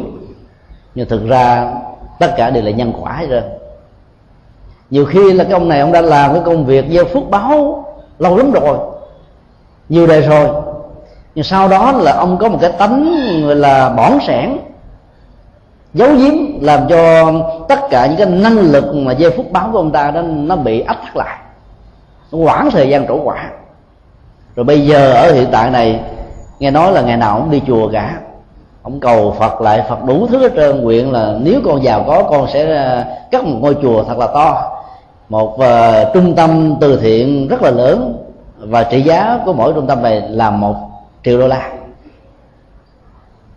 [0.96, 1.74] Nhưng thực ra
[2.20, 3.42] tất cả đều là nhân quả rồi
[4.92, 7.86] nhiều khi là cái ông này ông đã làm cái công việc gieo phước báo
[8.20, 8.78] lâu lắm rồi,
[9.90, 10.48] nhiều đời rồi.
[11.36, 13.14] Nhưng sau đó là ông có một cái tánh
[13.46, 14.58] gọi là bỏng sẻn,
[15.94, 17.32] giấu giếm, làm cho
[17.70, 20.56] tất cả những cái năng lực mà gieo phút báo của ông ta đó nó
[20.56, 21.38] bị ách thắt lại.
[22.32, 23.50] Nó quãng thời gian trổ quả.
[24.56, 26.00] Rồi bây giờ ở hiện tại này,
[26.60, 28.20] nghe nói là ngày nào cũng đi chùa cả.
[28.84, 32.24] Ông cầu phật lại phật đủ thứ hết trơn, nguyện là nếu con giàu có,
[32.24, 34.78] con sẽ à, cắt cất một ngôi chùa thật là to
[35.32, 38.18] một uh, trung tâm từ thiện rất là lớn
[38.58, 40.76] và trị giá của mỗi trung tâm này là một
[41.24, 41.70] triệu đô la.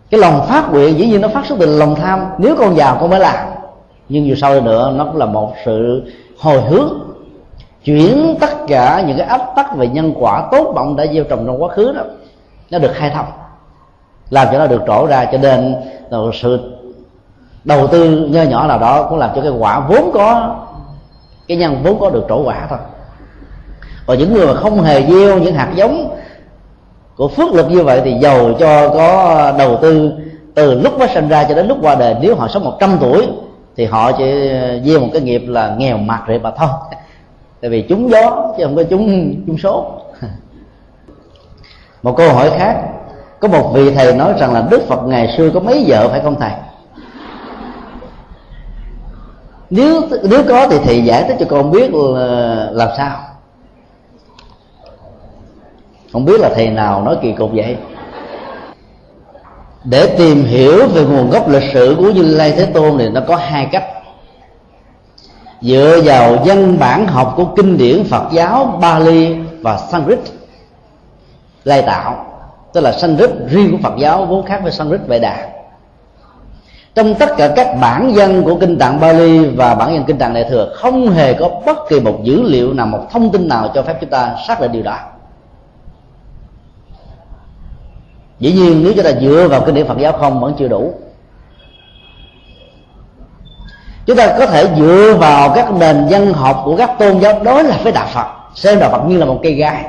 [0.09, 2.25] Cái lòng phát nguyện dĩ nhiên nó phát xuất từ lòng tham.
[2.37, 3.35] Nếu con giàu con mới làm
[4.09, 6.03] nhưng dù sau nữa nó cũng là một sự
[6.39, 6.93] hồi hướng
[7.83, 11.45] chuyển tất cả những cái áp tắc về nhân quả tốt vọng đã gieo trồng
[11.45, 12.01] trong quá khứ đó
[12.71, 13.25] nó được khai thông
[14.29, 15.75] làm cho nó được trổ ra cho nên
[16.09, 16.59] là sự
[17.63, 20.55] đầu tư nho nhỏ nào đó cũng làm cho cái quả vốn có
[21.47, 22.79] cái nhân vốn có được trổ quả thôi.
[24.05, 26.17] Còn những người mà không hề gieo những hạt giống
[27.15, 30.11] của phước lực như vậy thì giàu cho có đầu tư
[30.55, 32.15] từ lúc mới sinh ra cho đến lúc qua đời.
[32.21, 33.27] Nếu họ sống 100 tuổi
[33.77, 34.51] thì họ chỉ
[34.85, 36.69] gieo một cái nghiệp là nghèo mặt rồi mà thôi.
[37.61, 39.85] Tại vì chúng gió chứ không có chúng chúng số.
[42.03, 42.75] Một câu hỏi khác.
[43.39, 46.19] Có một vị thầy nói rằng là đức phật ngày xưa có mấy vợ phải
[46.19, 46.51] không thầy?
[49.69, 53.17] Nếu nếu có thì thầy giải thích cho con biết là, làm sao.
[56.13, 57.77] Không biết là thầy nào nói kỳ cục vậy.
[59.83, 63.21] Để tìm hiểu về nguồn gốc lịch sử của như lai thế tôn thì nó
[63.27, 63.83] có hai cách.
[65.61, 70.19] Dựa vào văn bản học của kinh điển phật giáo bali và sanskrit
[71.63, 72.25] lai tạo,
[72.73, 75.54] tức là sanskrit riêng của phật giáo vốn khác với sanskrit vệ đà
[76.95, 80.33] trong tất cả các bản văn của kinh tạng Bali và bản văn kinh tạng
[80.33, 83.71] đại thừa không hề có bất kỳ một dữ liệu nào một thông tin nào
[83.73, 84.97] cho phép chúng ta xác định điều đó.
[88.39, 90.93] Dĩ nhiên nếu chúng ta dựa vào kinh điển phật giáo không vẫn chưa đủ.
[94.05, 97.63] Chúng ta có thể dựa vào các nền văn học của các tôn giáo đối
[97.63, 98.27] lập với đạo phật.
[98.55, 99.85] Xem đạo phật như là một cây gai.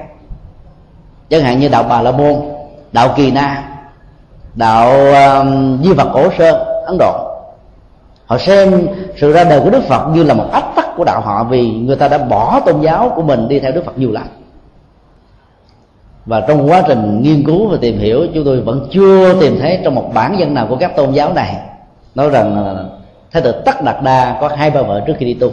[1.31, 2.35] Chẳng hạn như đạo bà la môn
[2.93, 3.69] đạo kỳ na
[4.55, 7.33] đạo uh, di vật cổ sơn ấn độ.
[8.27, 11.21] Họ xem sự ra đời của đức phật như là một ách tắc của đạo
[11.21, 14.13] họ vì người ta đã bỏ tôn giáo của mình đi theo đức phật nhiều
[14.13, 14.27] lắm
[16.27, 19.81] và trong quá trình nghiên cứu và tìm hiểu, chúng tôi vẫn chưa tìm thấy
[19.85, 21.57] trong một bản dân nào của các tôn giáo này
[22.15, 22.77] nói rằng
[23.33, 25.51] thái tử tất đạt đa có hai ba vợ trước khi đi tu.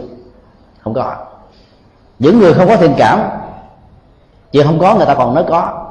[0.80, 1.14] Không có.
[2.18, 3.20] Những người không có thiện cảm,
[4.52, 5.86] chỉ không có, người ta còn nói có.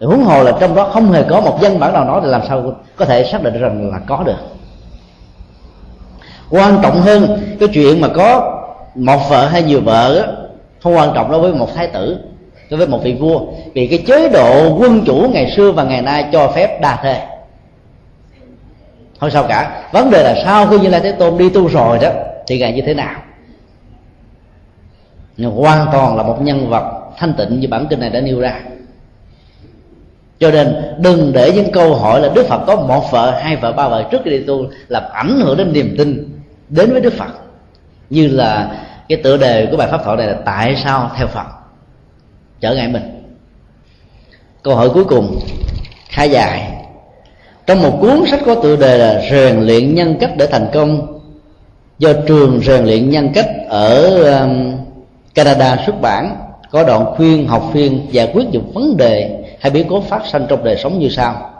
[0.00, 2.42] Huống hồ là trong đó không hề có một dân bản nào nói thì làm
[2.48, 2.62] sao
[2.96, 4.38] có thể xác định rằng là có được
[6.54, 8.60] quan trọng hơn cái chuyện mà có
[8.94, 10.32] một vợ hay nhiều vợ đó,
[10.80, 12.18] không quan trọng đối với một thái tử
[12.70, 13.40] đối với một vị vua.
[13.74, 17.20] Vì cái chế độ quân chủ ngày xưa và ngày nay cho phép đa thê
[19.20, 19.82] không sao cả.
[19.92, 22.08] Vấn đề là sau khi như lai thế tôn đi tu rồi đó
[22.46, 23.20] thì ngài như thế nào?
[25.36, 26.84] Nhưng hoàn toàn là một nhân vật
[27.16, 28.60] thanh tịnh như bản kinh này đã nêu ra.
[30.38, 33.72] Cho nên đừng để những câu hỏi là đức phật có một vợ hai vợ
[33.72, 36.33] ba vợ trước khi đi tu làm ảnh hưởng đến niềm tin
[36.68, 37.30] đến với đức phật.
[38.10, 38.76] Như là
[39.08, 41.46] cái tựa đề của bài pháp thoại này là tại sao theo phật
[42.60, 43.02] trở ngại mình?
[44.62, 45.38] Câu hỏi cuối cùng,
[46.08, 46.72] khá dài.
[47.66, 51.20] Trong một cuốn sách có tựa đề là rèn luyện nhân cách để thành công
[51.98, 54.76] do trường rèn luyện nhân cách ở um,
[55.34, 56.36] Canada xuất bản,
[56.70, 60.46] có đoạn khuyên học viên giải quyết những vấn đề hay biến cố phát sinh
[60.48, 61.50] trong đời sống như sau.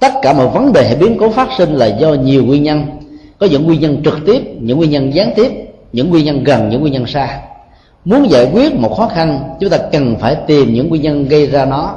[0.00, 2.86] Tất cả mọi vấn đề hay biến cố phát sinh là do nhiều nguyên nhân
[3.38, 5.52] có những nguyên nhân trực tiếp những nguyên nhân gián tiếp
[5.92, 7.40] những nguyên nhân gần những nguyên nhân xa
[8.04, 11.46] muốn giải quyết một khó khăn chúng ta cần phải tìm những nguyên nhân gây
[11.46, 11.94] ra nó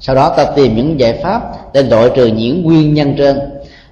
[0.00, 3.38] sau đó ta tìm những giải pháp để loại trừ những nguyên nhân trên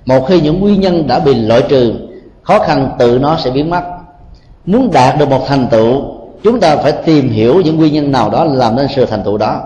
[0.07, 1.95] một khi những nguyên nhân đã bị loại trừ
[2.43, 3.83] khó khăn tự nó sẽ biến mất
[4.67, 6.03] muốn đạt được một thành tựu
[6.43, 9.39] chúng ta phải tìm hiểu những nguyên nhân nào đó làm nên sự thành tựu
[9.39, 9.61] đó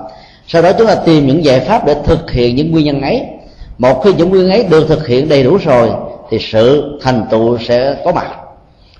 [0.48, 3.22] sau đó chúng ta tìm những giải pháp để thực hiện những nguyên nhân ấy
[3.78, 5.90] một khi những nguyên nhân ấy được thực hiện đầy đủ rồi
[6.30, 8.26] thì sự thành tựu sẽ có mặt.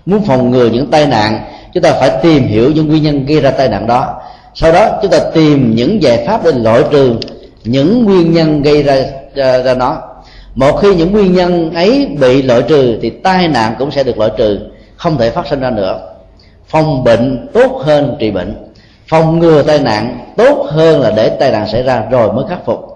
[0.07, 1.45] Muốn phòng ngừa những tai nạn
[1.75, 4.20] chúng ta phải tìm hiểu những nguyên nhân gây ra tai nạn đó.
[4.55, 7.16] Sau đó chúng ta tìm những giải pháp để loại trừ
[7.64, 8.97] những nguyên nhân gây ra
[9.35, 10.03] ra, ra nó.
[10.55, 14.18] Một khi những nguyên nhân ấy bị loại trừ thì tai nạn cũng sẽ được
[14.18, 14.59] loại trừ
[14.97, 16.01] không thể phát sinh ra nữa.
[16.68, 18.55] Phòng bệnh tốt hơn trị bệnh.
[19.09, 22.64] Phòng ngừa tai nạn tốt hơn là để tai nạn xảy ra rồi mới khắc
[22.66, 22.94] phục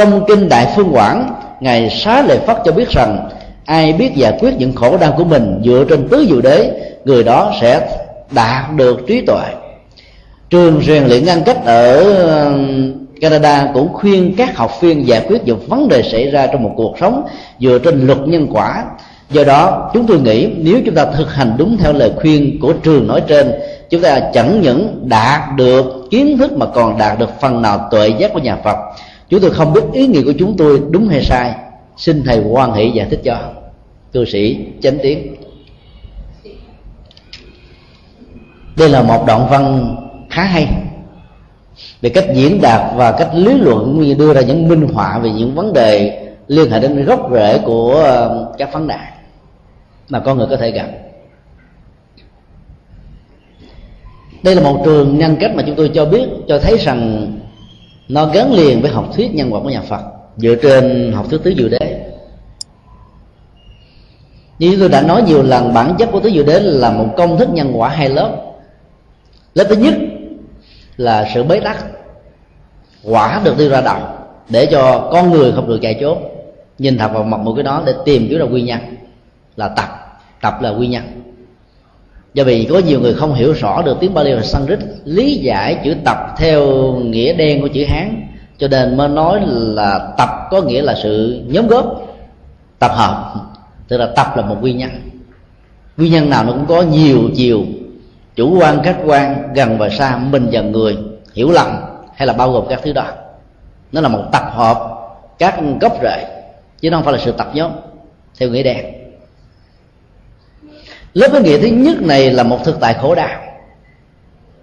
[0.00, 3.28] trong kinh đại phương quảng, ngài xá lợi phất cho biết rằng,
[3.64, 6.70] ai biết giải quyết những khổ đau của mình dựa trên tứ diệu đế,
[7.04, 7.88] người đó sẽ
[8.30, 9.44] đạt được trí tuệ.
[10.50, 12.04] Trường rèn luyện ngăn cách ở
[12.44, 16.62] um, Canada cũng khuyên các học viên giải quyết những vấn đề xảy ra trong
[16.62, 17.26] một cuộc sống
[17.60, 18.84] dựa trên luật nhân quả.
[19.30, 22.72] Do đó, chúng tôi nghĩ nếu chúng ta thực hành đúng theo lời khuyên của
[22.72, 23.52] trường nói trên,
[23.90, 28.08] chúng ta chẳng những đạt được kiến thức mà còn đạt được phần nào tuệ
[28.08, 28.76] giác của nhà phật
[29.30, 31.54] chúng tôi không biết ý nghĩa của chúng tôi đúng hay sai.
[31.96, 33.52] Xin thầy quan hệ giải thích cho.
[34.12, 35.36] Cư sĩ chánh tiếng.
[38.80, 39.96] đây là một đoạn văn
[40.30, 40.68] khá hay.
[42.00, 45.18] Về cách diễn đạt và cách lý luận, cũng như đưa ra những minh họa
[45.18, 49.12] về những vấn đề liên hệ đến gốc rễ của um, các vấn nạn
[50.08, 50.88] mà con người có thể gặp.
[54.42, 57.32] Đây là một trường nhân cách mà chúng tôi cho biết, cho thấy rằng
[58.10, 60.00] nó gắn liền với học thuyết nhân quả của nhà Phật,
[60.36, 62.06] dựa trên học thuyết tứ diệu đế.
[64.58, 67.38] Như tôi đã nói nhiều lần, bản chất của tứ diệu đế là một công
[67.38, 68.36] thức nhân quả hai lớp.
[69.54, 69.94] Lớp thứ nhất
[70.96, 71.84] là sự bế tắc,
[73.04, 74.00] quả được đưa ra đầu
[74.48, 76.22] để cho con người không được chạy trốn
[76.78, 78.78] nhìn thật vào mặt một cái đó để tìm kiếm ra nguyên nhân,
[79.56, 79.88] là tập
[80.40, 81.19] tập là nguyên nhân
[82.34, 85.80] do vì có nhiều người không hiểu rõ được tiếng Bali và Sanskrit, lý giải
[85.84, 88.26] chữ tập theo nghĩa đen của chữ Hán.
[88.58, 92.16] Cho nên mới nói là tập có nghĩa là sự nhóm góp,
[92.78, 93.34] tập hợp.
[93.88, 94.90] Tức là tập là một nguyên nhân
[96.00, 97.64] nguyên nhân nào nó cũng có nhiều chiều.
[98.36, 100.96] Chủ quan, khách quan, gần và xa, mình và người,
[101.34, 101.66] hiểu lầm,
[102.14, 103.06] hay là bao gồm các thứ đó.
[103.92, 104.78] Nó là một tập hợp
[105.38, 106.26] các gốc rễ,
[106.80, 107.70] chứ không phải là sự tập nhóm,
[108.38, 108.99] theo nghĩa đen
[111.14, 113.40] lớp ý nghĩa thứ nhất này là một thực tại khổ đau.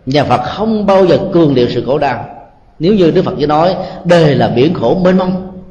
[0.05, 2.25] Nhà phật không bao giờ cường điệu sự khổ đau.
[2.79, 3.75] Nếu như đức phật chỉ nói
[4.05, 5.61] đời là biển khổ mênh mông.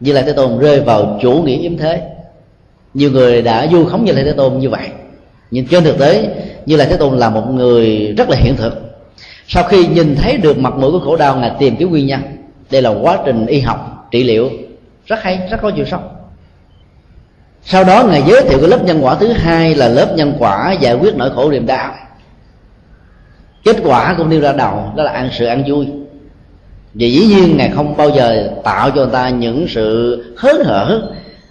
[0.00, 2.02] Như là thế tôn rơi vào chủ nghĩa yếm thế.
[2.94, 4.88] Nhiều người đã du khống như là thế tôn như vậy.
[5.50, 6.28] Nhưng trên thực tế,
[6.66, 8.72] như là thế tôn là một người rất là hiện thực.
[9.48, 12.20] Sau khi nhìn thấy được mặt mũi của khổ đau, ngài tìm kiếm nguyên nhân.
[12.70, 14.50] Đây là quá trình y học, trị liệu.
[15.06, 16.00] Rất hay, rất có chiều sâu
[17.64, 20.72] sau đó ngài giới thiệu cái lớp nhân quả thứ hai là lớp nhân quả
[20.80, 21.94] giải quyết nỗi khổ niềm đau.
[23.64, 25.86] Kết quả cũng nêu ra đầu, đó là ăn sự ăn vui.
[26.94, 31.02] Vì dĩ nhiên ngài không bao giờ tạo cho người ta những sự hớn hở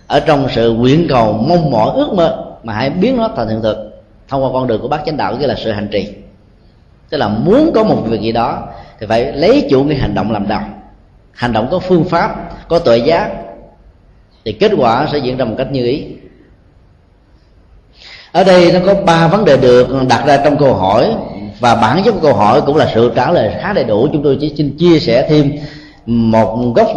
[0.07, 3.61] ở trong sự nguyện cầu mong mỏi, ước mơ, mà hãy biến nó thành hiện
[3.61, 6.07] thực thông qua con đường của bác chánh đạo kia là sự hành trì.
[7.09, 8.67] Tức là muốn có một việc gì đó,
[8.99, 10.61] thì phải lấy chủ nghĩa hành động làm đầu.
[11.31, 13.29] Hành động có phương pháp, có tuệ giác
[14.45, 16.05] thì kết quả sẽ diễn ra một cách như ý.
[18.31, 21.15] Ở đây nó có ba vấn đề được đặt ra trong câu hỏi,
[21.59, 24.07] và bản chất của câu hỏi cũng là sự trả lời khá đầy đủ.
[24.13, 25.51] Chúng tôi chỉ xin chia sẻ thêm
[26.05, 26.87] một góc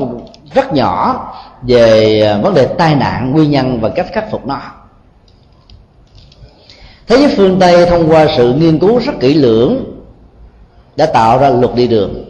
[0.55, 1.27] rất nhỏ
[1.63, 4.61] về vấn đề tai nạn, nguyên nhân và cách khắc phục nó.
[7.07, 9.85] Thế giới phương tây thông qua sự nghiên cứu rất kỹ lưỡng
[10.97, 12.25] đã tạo ra luật đi đường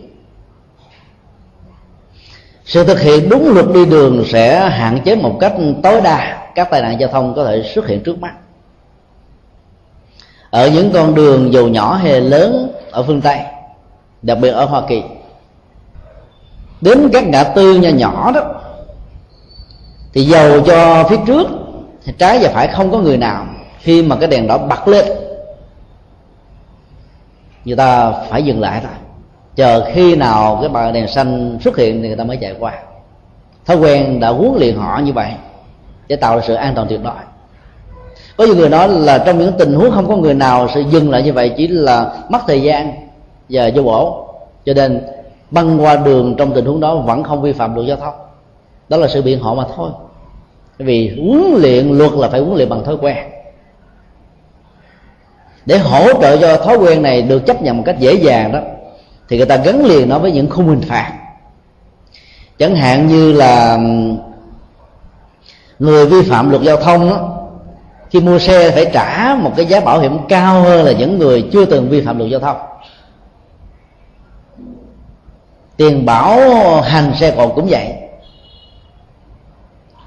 [2.65, 5.53] sự thực hiện đúng luật đi đường sẽ hạn chế một cách
[5.83, 8.35] tối đa các tai nạn giao thông có thể xuất hiện trước mắt.
[10.51, 13.39] Ở những con đường dù nhỏ hay lớn ở phương tây,
[14.23, 15.03] đặc biệt ở hoa kỳ,
[16.81, 18.43] đến các ngã tư nhỏ nhỏ đó,
[20.13, 21.49] thì dầu cho phía trước
[22.05, 23.47] thì trái và phải không có người nào
[23.79, 25.07] khi mà cái đèn đỏ bật lên,
[27.65, 29.04] người ta phải dừng lại thôi
[29.57, 32.73] chờ khi nào cái bàn đèn xanh xuất hiện thì người ta mới chạy qua.
[33.67, 35.31] Thói quen đã huấn luyện họ như vậy
[36.09, 37.15] để tạo ra sự an toàn tuyệt đối.
[38.37, 41.11] Có nhiều người nói là trong những tình huống không có người nào sự dừng
[41.11, 42.93] lại như vậy chỉ là mất thời gian
[43.49, 44.27] và vô bổ.
[44.67, 45.01] Cho nên,
[45.51, 48.15] băng qua đường trong tình huống đó vẫn không vi phạm luật giao thông.
[48.89, 49.91] Đó là sự biện hộ mà thôi.
[50.79, 53.17] Vì huấn luyện luật là phải huấn luyện bằng thói quen.
[55.67, 58.61] Để hỗ trợ cho thói quen này được chấp nhận một cách dễ dàng đó
[59.29, 61.13] thì người ta gắn liền nó với những khung hình phạt.
[62.59, 63.79] Chẳng hạn như là
[65.79, 67.31] người vi phạm luật giao thông đó,
[68.11, 71.49] khi mua xe phải trả một cái giá bảo hiểm cao hơn là những người
[71.53, 72.57] chưa từng vi phạm luật giao thông.
[75.77, 76.41] Tiền bảo
[76.81, 77.95] hành xe cộ cũng vậy.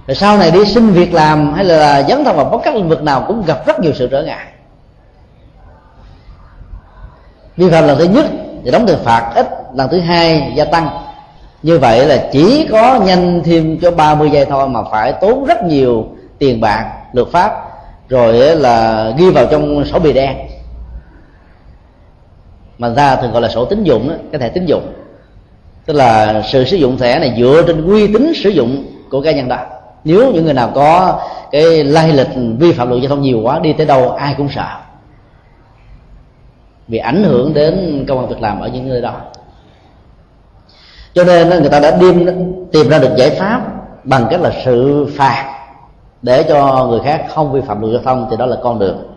[0.07, 2.89] Rồi sau này đi xin việc làm hay là dấn thân vào bất các lĩnh
[2.89, 4.45] vực nào cũng gặp rất nhiều sự trở ngại.
[7.57, 8.26] Vi phạm lần thứ nhất
[8.68, 10.89] thì đóng tiền phạt ít lần thứ hai gia tăng.
[11.63, 15.63] Như vậy là chỉ có nhanh thêm cho 30 giây thôi mà phải tốn rất
[15.63, 16.05] nhiều
[16.39, 17.51] tiền bạc luật pháp
[18.09, 20.38] rồi là ghi vào trong sổ bì đen.
[22.78, 24.93] Mà ra thường gọi là sổ tín dụng đó, cái thẻ tín dụng.
[25.86, 29.32] Tức là sự sử dụng thẻ này dựa trên uy tín sử dụng của cá
[29.32, 29.57] nhân đó.
[30.03, 31.20] Nếu những người nào có
[31.51, 34.49] cái lai lịch vi phạm luật giao thông nhiều quá đi tới đâu ai cũng
[34.55, 34.68] sợ
[36.88, 39.14] vì ảnh hưởng đến công an việc làm ở những nơi đó.
[41.14, 42.26] Cho nên người ta đã tìm
[42.72, 43.62] tìm ra được giải pháp
[44.04, 45.54] bằng cách là sự phạt
[46.22, 49.14] để cho người khác không vi phạm luật giao thông, thì đó là con đường.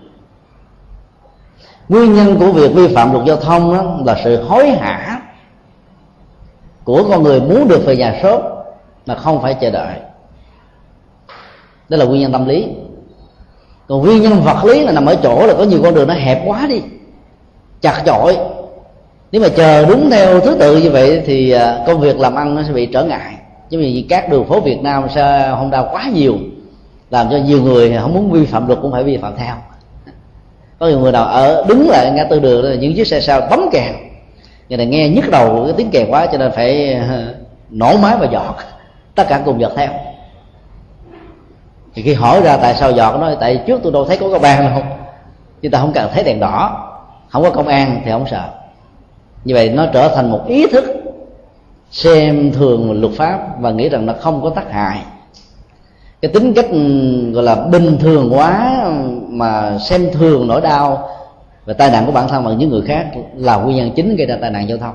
[1.88, 5.20] Nguyên nhân của việc vi phạm luật giao thông đó là sự hối hả
[6.84, 8.40] của con người muốn được về nhà sớm
[9.06, 9.96] mà không phải chờ đợi.
[11.88, 12.68] Đó là nguyên nhân tâm lý.
[13.88, 16.14] Còn nguyên nhân vật lý là nằm ở chỗ là có nhiều con đường nó
[16.14, 16.82] hẹp quá đi
[17.82, 18.36] chặt chội.
[19.32, 22.54] Nếu mà chờ đúng theo thứ tự như vậy thì à, công việc làm ăn
[22.54, 23.34] nó sẽ bị trở ngại.
[23.70, 26.38] Chứ vì các đường phố Việt Nam sẽ không đau quá nhiều,
[27.10, 29.54] làm cho nhiều người không muốn vi phạm luật cũng phải vi phạm theo.
[30.78, 33.40] Có nhiều người nào ở đứng lại ngã tư đường là những chiếc xe sau
[33.50, 33.92] bấm kèn
[34.68, 37.34] người này nghe nhức đầu cái tiếng kèn quá cho nên phải ờ,
[37.70, 38.56] nổ máy và giọt.
[39.14, 39.88] Tất cả cùng giọt theo.
[41.94, 44.38] Thì khi hỏi ra tại sao giọt, nó tại trước tôi đâu thấy có cái
[44.38, 44.82] bàn đâu
[45.62, 46.86] chúng ta không cần thấy đèn đỏ
[47.30, 48.50] không có công an thì không sợ.
[49.44, 50.84] Như vậy nó trở thành một ý thức
[51.90, 54.98] xem thường luật pháp và nghĩ rằng nó không có tác hại.
[56.22, 56.66] Cái tính cách,
[57.32, 58.84] gọi là, bình thường quá
[59.28, 61.08] mà xem thường nỗi đau
[61.64, 63.06] và tai nạn của bản thân và những người khác
[63.36, 64.94] là nguyên nhân chính gây ra tai nạn giao thông.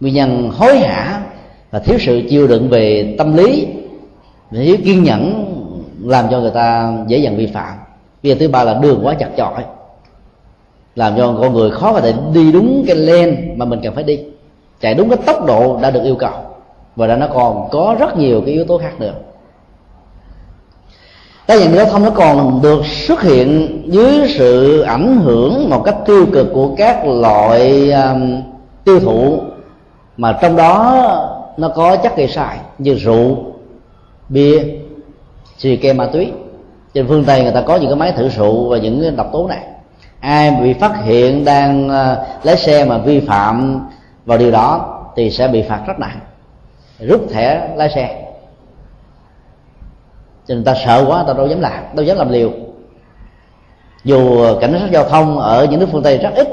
[0.00, 1.22] Nguyên nhân hối hả
[1.70, 3.66] và thiếu sự chịu đựng về tâm lý
[4.50, 5.44] thiếu kiên nhẫn
[6.04, 7.74] làm cho người ta dễ dàng vi phạm.
[8.22, 9.64] Bây giờ thứ ba là đường quá chặt chội
[10.96, 14.04] làm cho con người khó có thể đi đúng cái len mà mình cần phải
[14.04, 14.18] đi.
[14.80, 16.32] Chạy đúng cái tốc độ đã được yêu cầu.
[16.96, 19.12] Và đã nó còn có rất nhiều cái yếu tố khác nữa.
[21.46, 25.96] Tai nạn giao thông nó còn được xuất hiện dưới sự ảnh hưởng một cách
[26.06, 28.42] tiêu cực của các loại um,
[28.84, 29.38] tiêu thụ
[30.16, 31.06] mà trong đó
[31.56, 33.36] nó có chất gây sai như rượu
[34.28, 34.64] bia
[35.58, 36.32] xì ke ma túy.
[36.94, 39.28] Trên phương tây người ta có những cái máy thử rượu và những cái độc
[39.32, 39.64] tố này
[40.26, 43.80] ai bị phát hiện đang ờ, lái xe mà vi phạm
[44.24, 46.20] vào điều đó thì sẽ bị phạt rất nặng.
[46.98, 48.22] Rút thẻ lái xe.
[50.46, 52.50] Cho nên ta sợ quá ta đâu dám làm đâu dám làm liều.
[54.04, 56.48] Dù cảnh sát giao thông ở những nước phương tây rất ít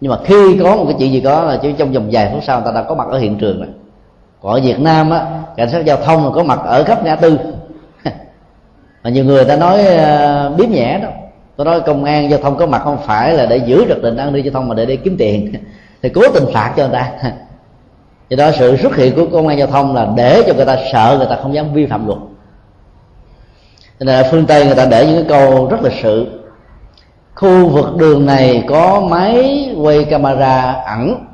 [0.00, 2.44] nhưng mà khi có một cái chuyện gì có là chỉ trong vòng vài phút
[2.44, 3.68] sau ta đã có mặt ở hiện trường rồi.
[4.42, 7.38] Còn ở việt nam á cảnh sát giao thông có mặt ở khắp ngã tư.
[9.02, 11.08] Mà nhiều người ta nói uh, biếm nhẹ đó
[11.56, 14.16] tôi nói công an giao thông có mặt không phải là để giữ trật tự
[14.16, 15.52] an ninh giao thông mà để để kiếm tiền.
[16.02, 17.12] Thì cố tình phạt cho người ta.
[18.28, 20.76] Do đó, sự xuất hiện của công an giao thông là để cho người ta
[20.92, 22.18] sợ người ta không dám vi phạm luật.
[23.98, 26.26] Nên là phương tây người ta để những cái câu rất là sự.
[27.34, 31.26] Khu vực đường này có máy quay camera ẩn.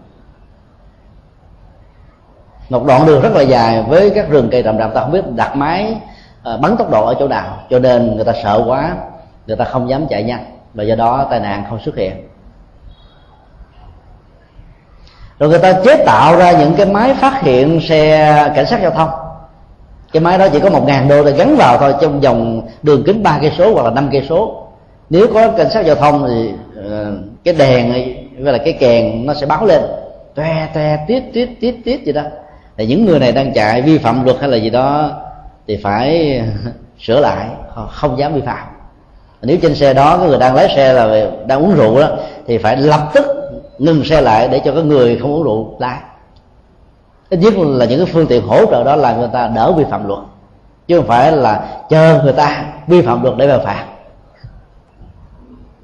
[2.69, 4.95] Một đoạn đường rất là dài với các rừng cây rậm rạp.
[4.95, 5.97] Ta không biết đặt máy
[6.43, 8.97] ờ, bắn tốc độ ở chỗ nào, cho nên người ta sợ quá
[9.47, 10.45] người ta không dám chạy nhanh.
[10.75, 12.29] Và do đó tai nạn không xuất hiện.
[15.39, 18.91] Rồi người ta chế tạo ra những cái máy phát hiện xe cảnh sát giao
[18.91, 19.11] thông.
[20.13, 23.03] Cái máy đó chỉ có một ngàn đô để gắn vào thôi, trong vòng đường
[23.07, 24.67] kính ba cây số hoặc là năm cây số.
[25.11, 26.53] Nếu có cảnh sát giao thông thì
[26.89, 27.13] ờ,
[27.45, 27.93] cái đèn
[28.39, 29.83] với là cái kèn nó sẽ báo lên.
[30.35, 32.23] Toe toe tiết tiết tiết tiết gì đó.
[32.77, 35.11] Thì những người này đang chạy vi phạm luật hay là gì đó
[35.67, 36.41] thì phải
[37.01, 37.47] sửa lại,
[37.91, 38.67] không dám vi phạm
[39.43, 42.09] nếu trên xe đó có người đang lái xe là đang uống rượu đó
[42.47, 43.27] thì phải lập tức
[43.79, 45.99] ngừng xe lại để cho cái người không uống rượu lái.
[47.31, 49.85] Ít nhất là những cái phương tiện hỗ trợ đó làm người ta đỡ vi
[49.91, 50.21] phạm luật
[50.89, 53.85] chứ không phải là chờ người ta vi phạm luật để mà phạt.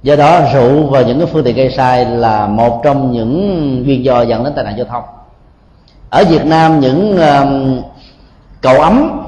[0.03, 4.05] Do đó rượu và những cái phương tiện gây sai là một trong những nguyên
[4.05, 5.03] do dẫn đến tai nạn giao thông.
[6.11, 7.83] Ở việt nam những um,
[8.61, 9.28] cầu ấm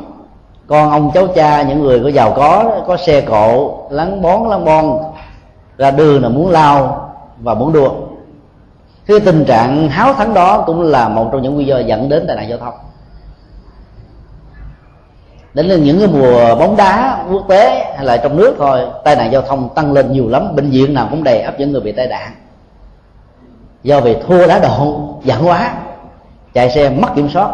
[0.70, 4.64] con ông cháu cha, những người có giàu có có xe cộ lắng bón lắng
[4.64, 4.98] bon
[5.78, 7.08] ra đường là muốn lao
[7.38, 7.90] và muốn đua.
[9.06, 12.24] Cái tình trạng háo thắng đó cũng là một trong những nguyên do dẫn đến
[12.26, 12.74] tai nạn giao thông.
[15.54, 19.32] Đến những cái mùa bóng đá, quốc tế hay là trong nước thôi, tai nạn
[19.32, 21.92] giao thông tăng lên nhiều lắm, bệnh viện nào cũng đầy ấp những người bị
[21.92, 22.32] tai nạn.
[23.82, 25.74] Do vì thua đá độ, giận quá,
[26.54, 27.50] chạy xe mất kiểm soát.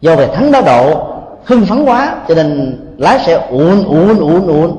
[0.00, 1.15] Do về thắng đá độ
[1.46, 4.76] hưng phấn quá cho nên lái xe uốn uốn uốn uốn.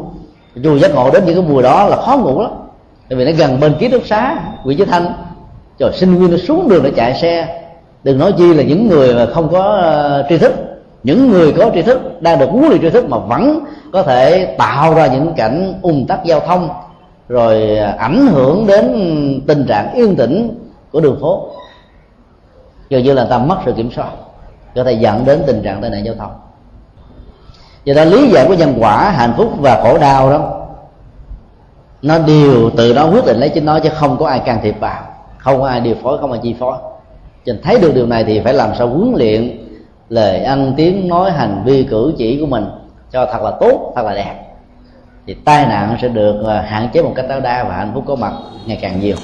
[0.55, 2.51] Dù giác ngộ đến những cái mùa đó là khó ngủ lắm.
[3.09, 5.13] Tại vì nó gần bên ký túc xá nguyễn chí thanh.
[5.79, 7.61] Rồi sinh viên nó xuống đường để chạy xe.
[8.03, 9.81] Đừng nói chi là những người mà không có
[10.19, 10.53] uh, tri thức.
[11.03, 13.59] Những người có tri thức đang được huấn luyện tri thức mà vẫn
[13.93, 16.69] có thể tạo ra những cảnh ùn tắc giao thông
[17.29, 20.59] rồi ảnh hưởng đến tình trạng yên tĩnh
[20.91, 21.49] của đường phố.
[22.89, 24.09] Gần như là ta mất sự kiểm soát
[24.75, 26.31] có thể dẫn đến tình trạng tai nạn giao thông
[27.87, 30.67] do đó lý giải của nhân quả, hạnh phúc và khổ đau đó,
[32.01, 34.79] nó đều từ đó quyết định lấy chính nó, chứ không có ai can thiệp
[34.79, 35.01] vào.
[35.37, 36.77] Không có ai điều phối, không ai chi phối.
[37.45, 39.67] Cho nên thấy được điều này thì phải làm sao huấn luyện
[40.09, 42.65] lời ăn tiếng nói, hành vi, cử chỉ của mình
[43.11, 44.35] cho thật là tốt, thật là đẹp.
[45.27, 48.03] Thì tai nạn sẽ được à, hạn chế một cách tối đa và hạnh phúc
[48.07, 48.33] có mặt
[48.65, 49.15] ngày càng nhiều.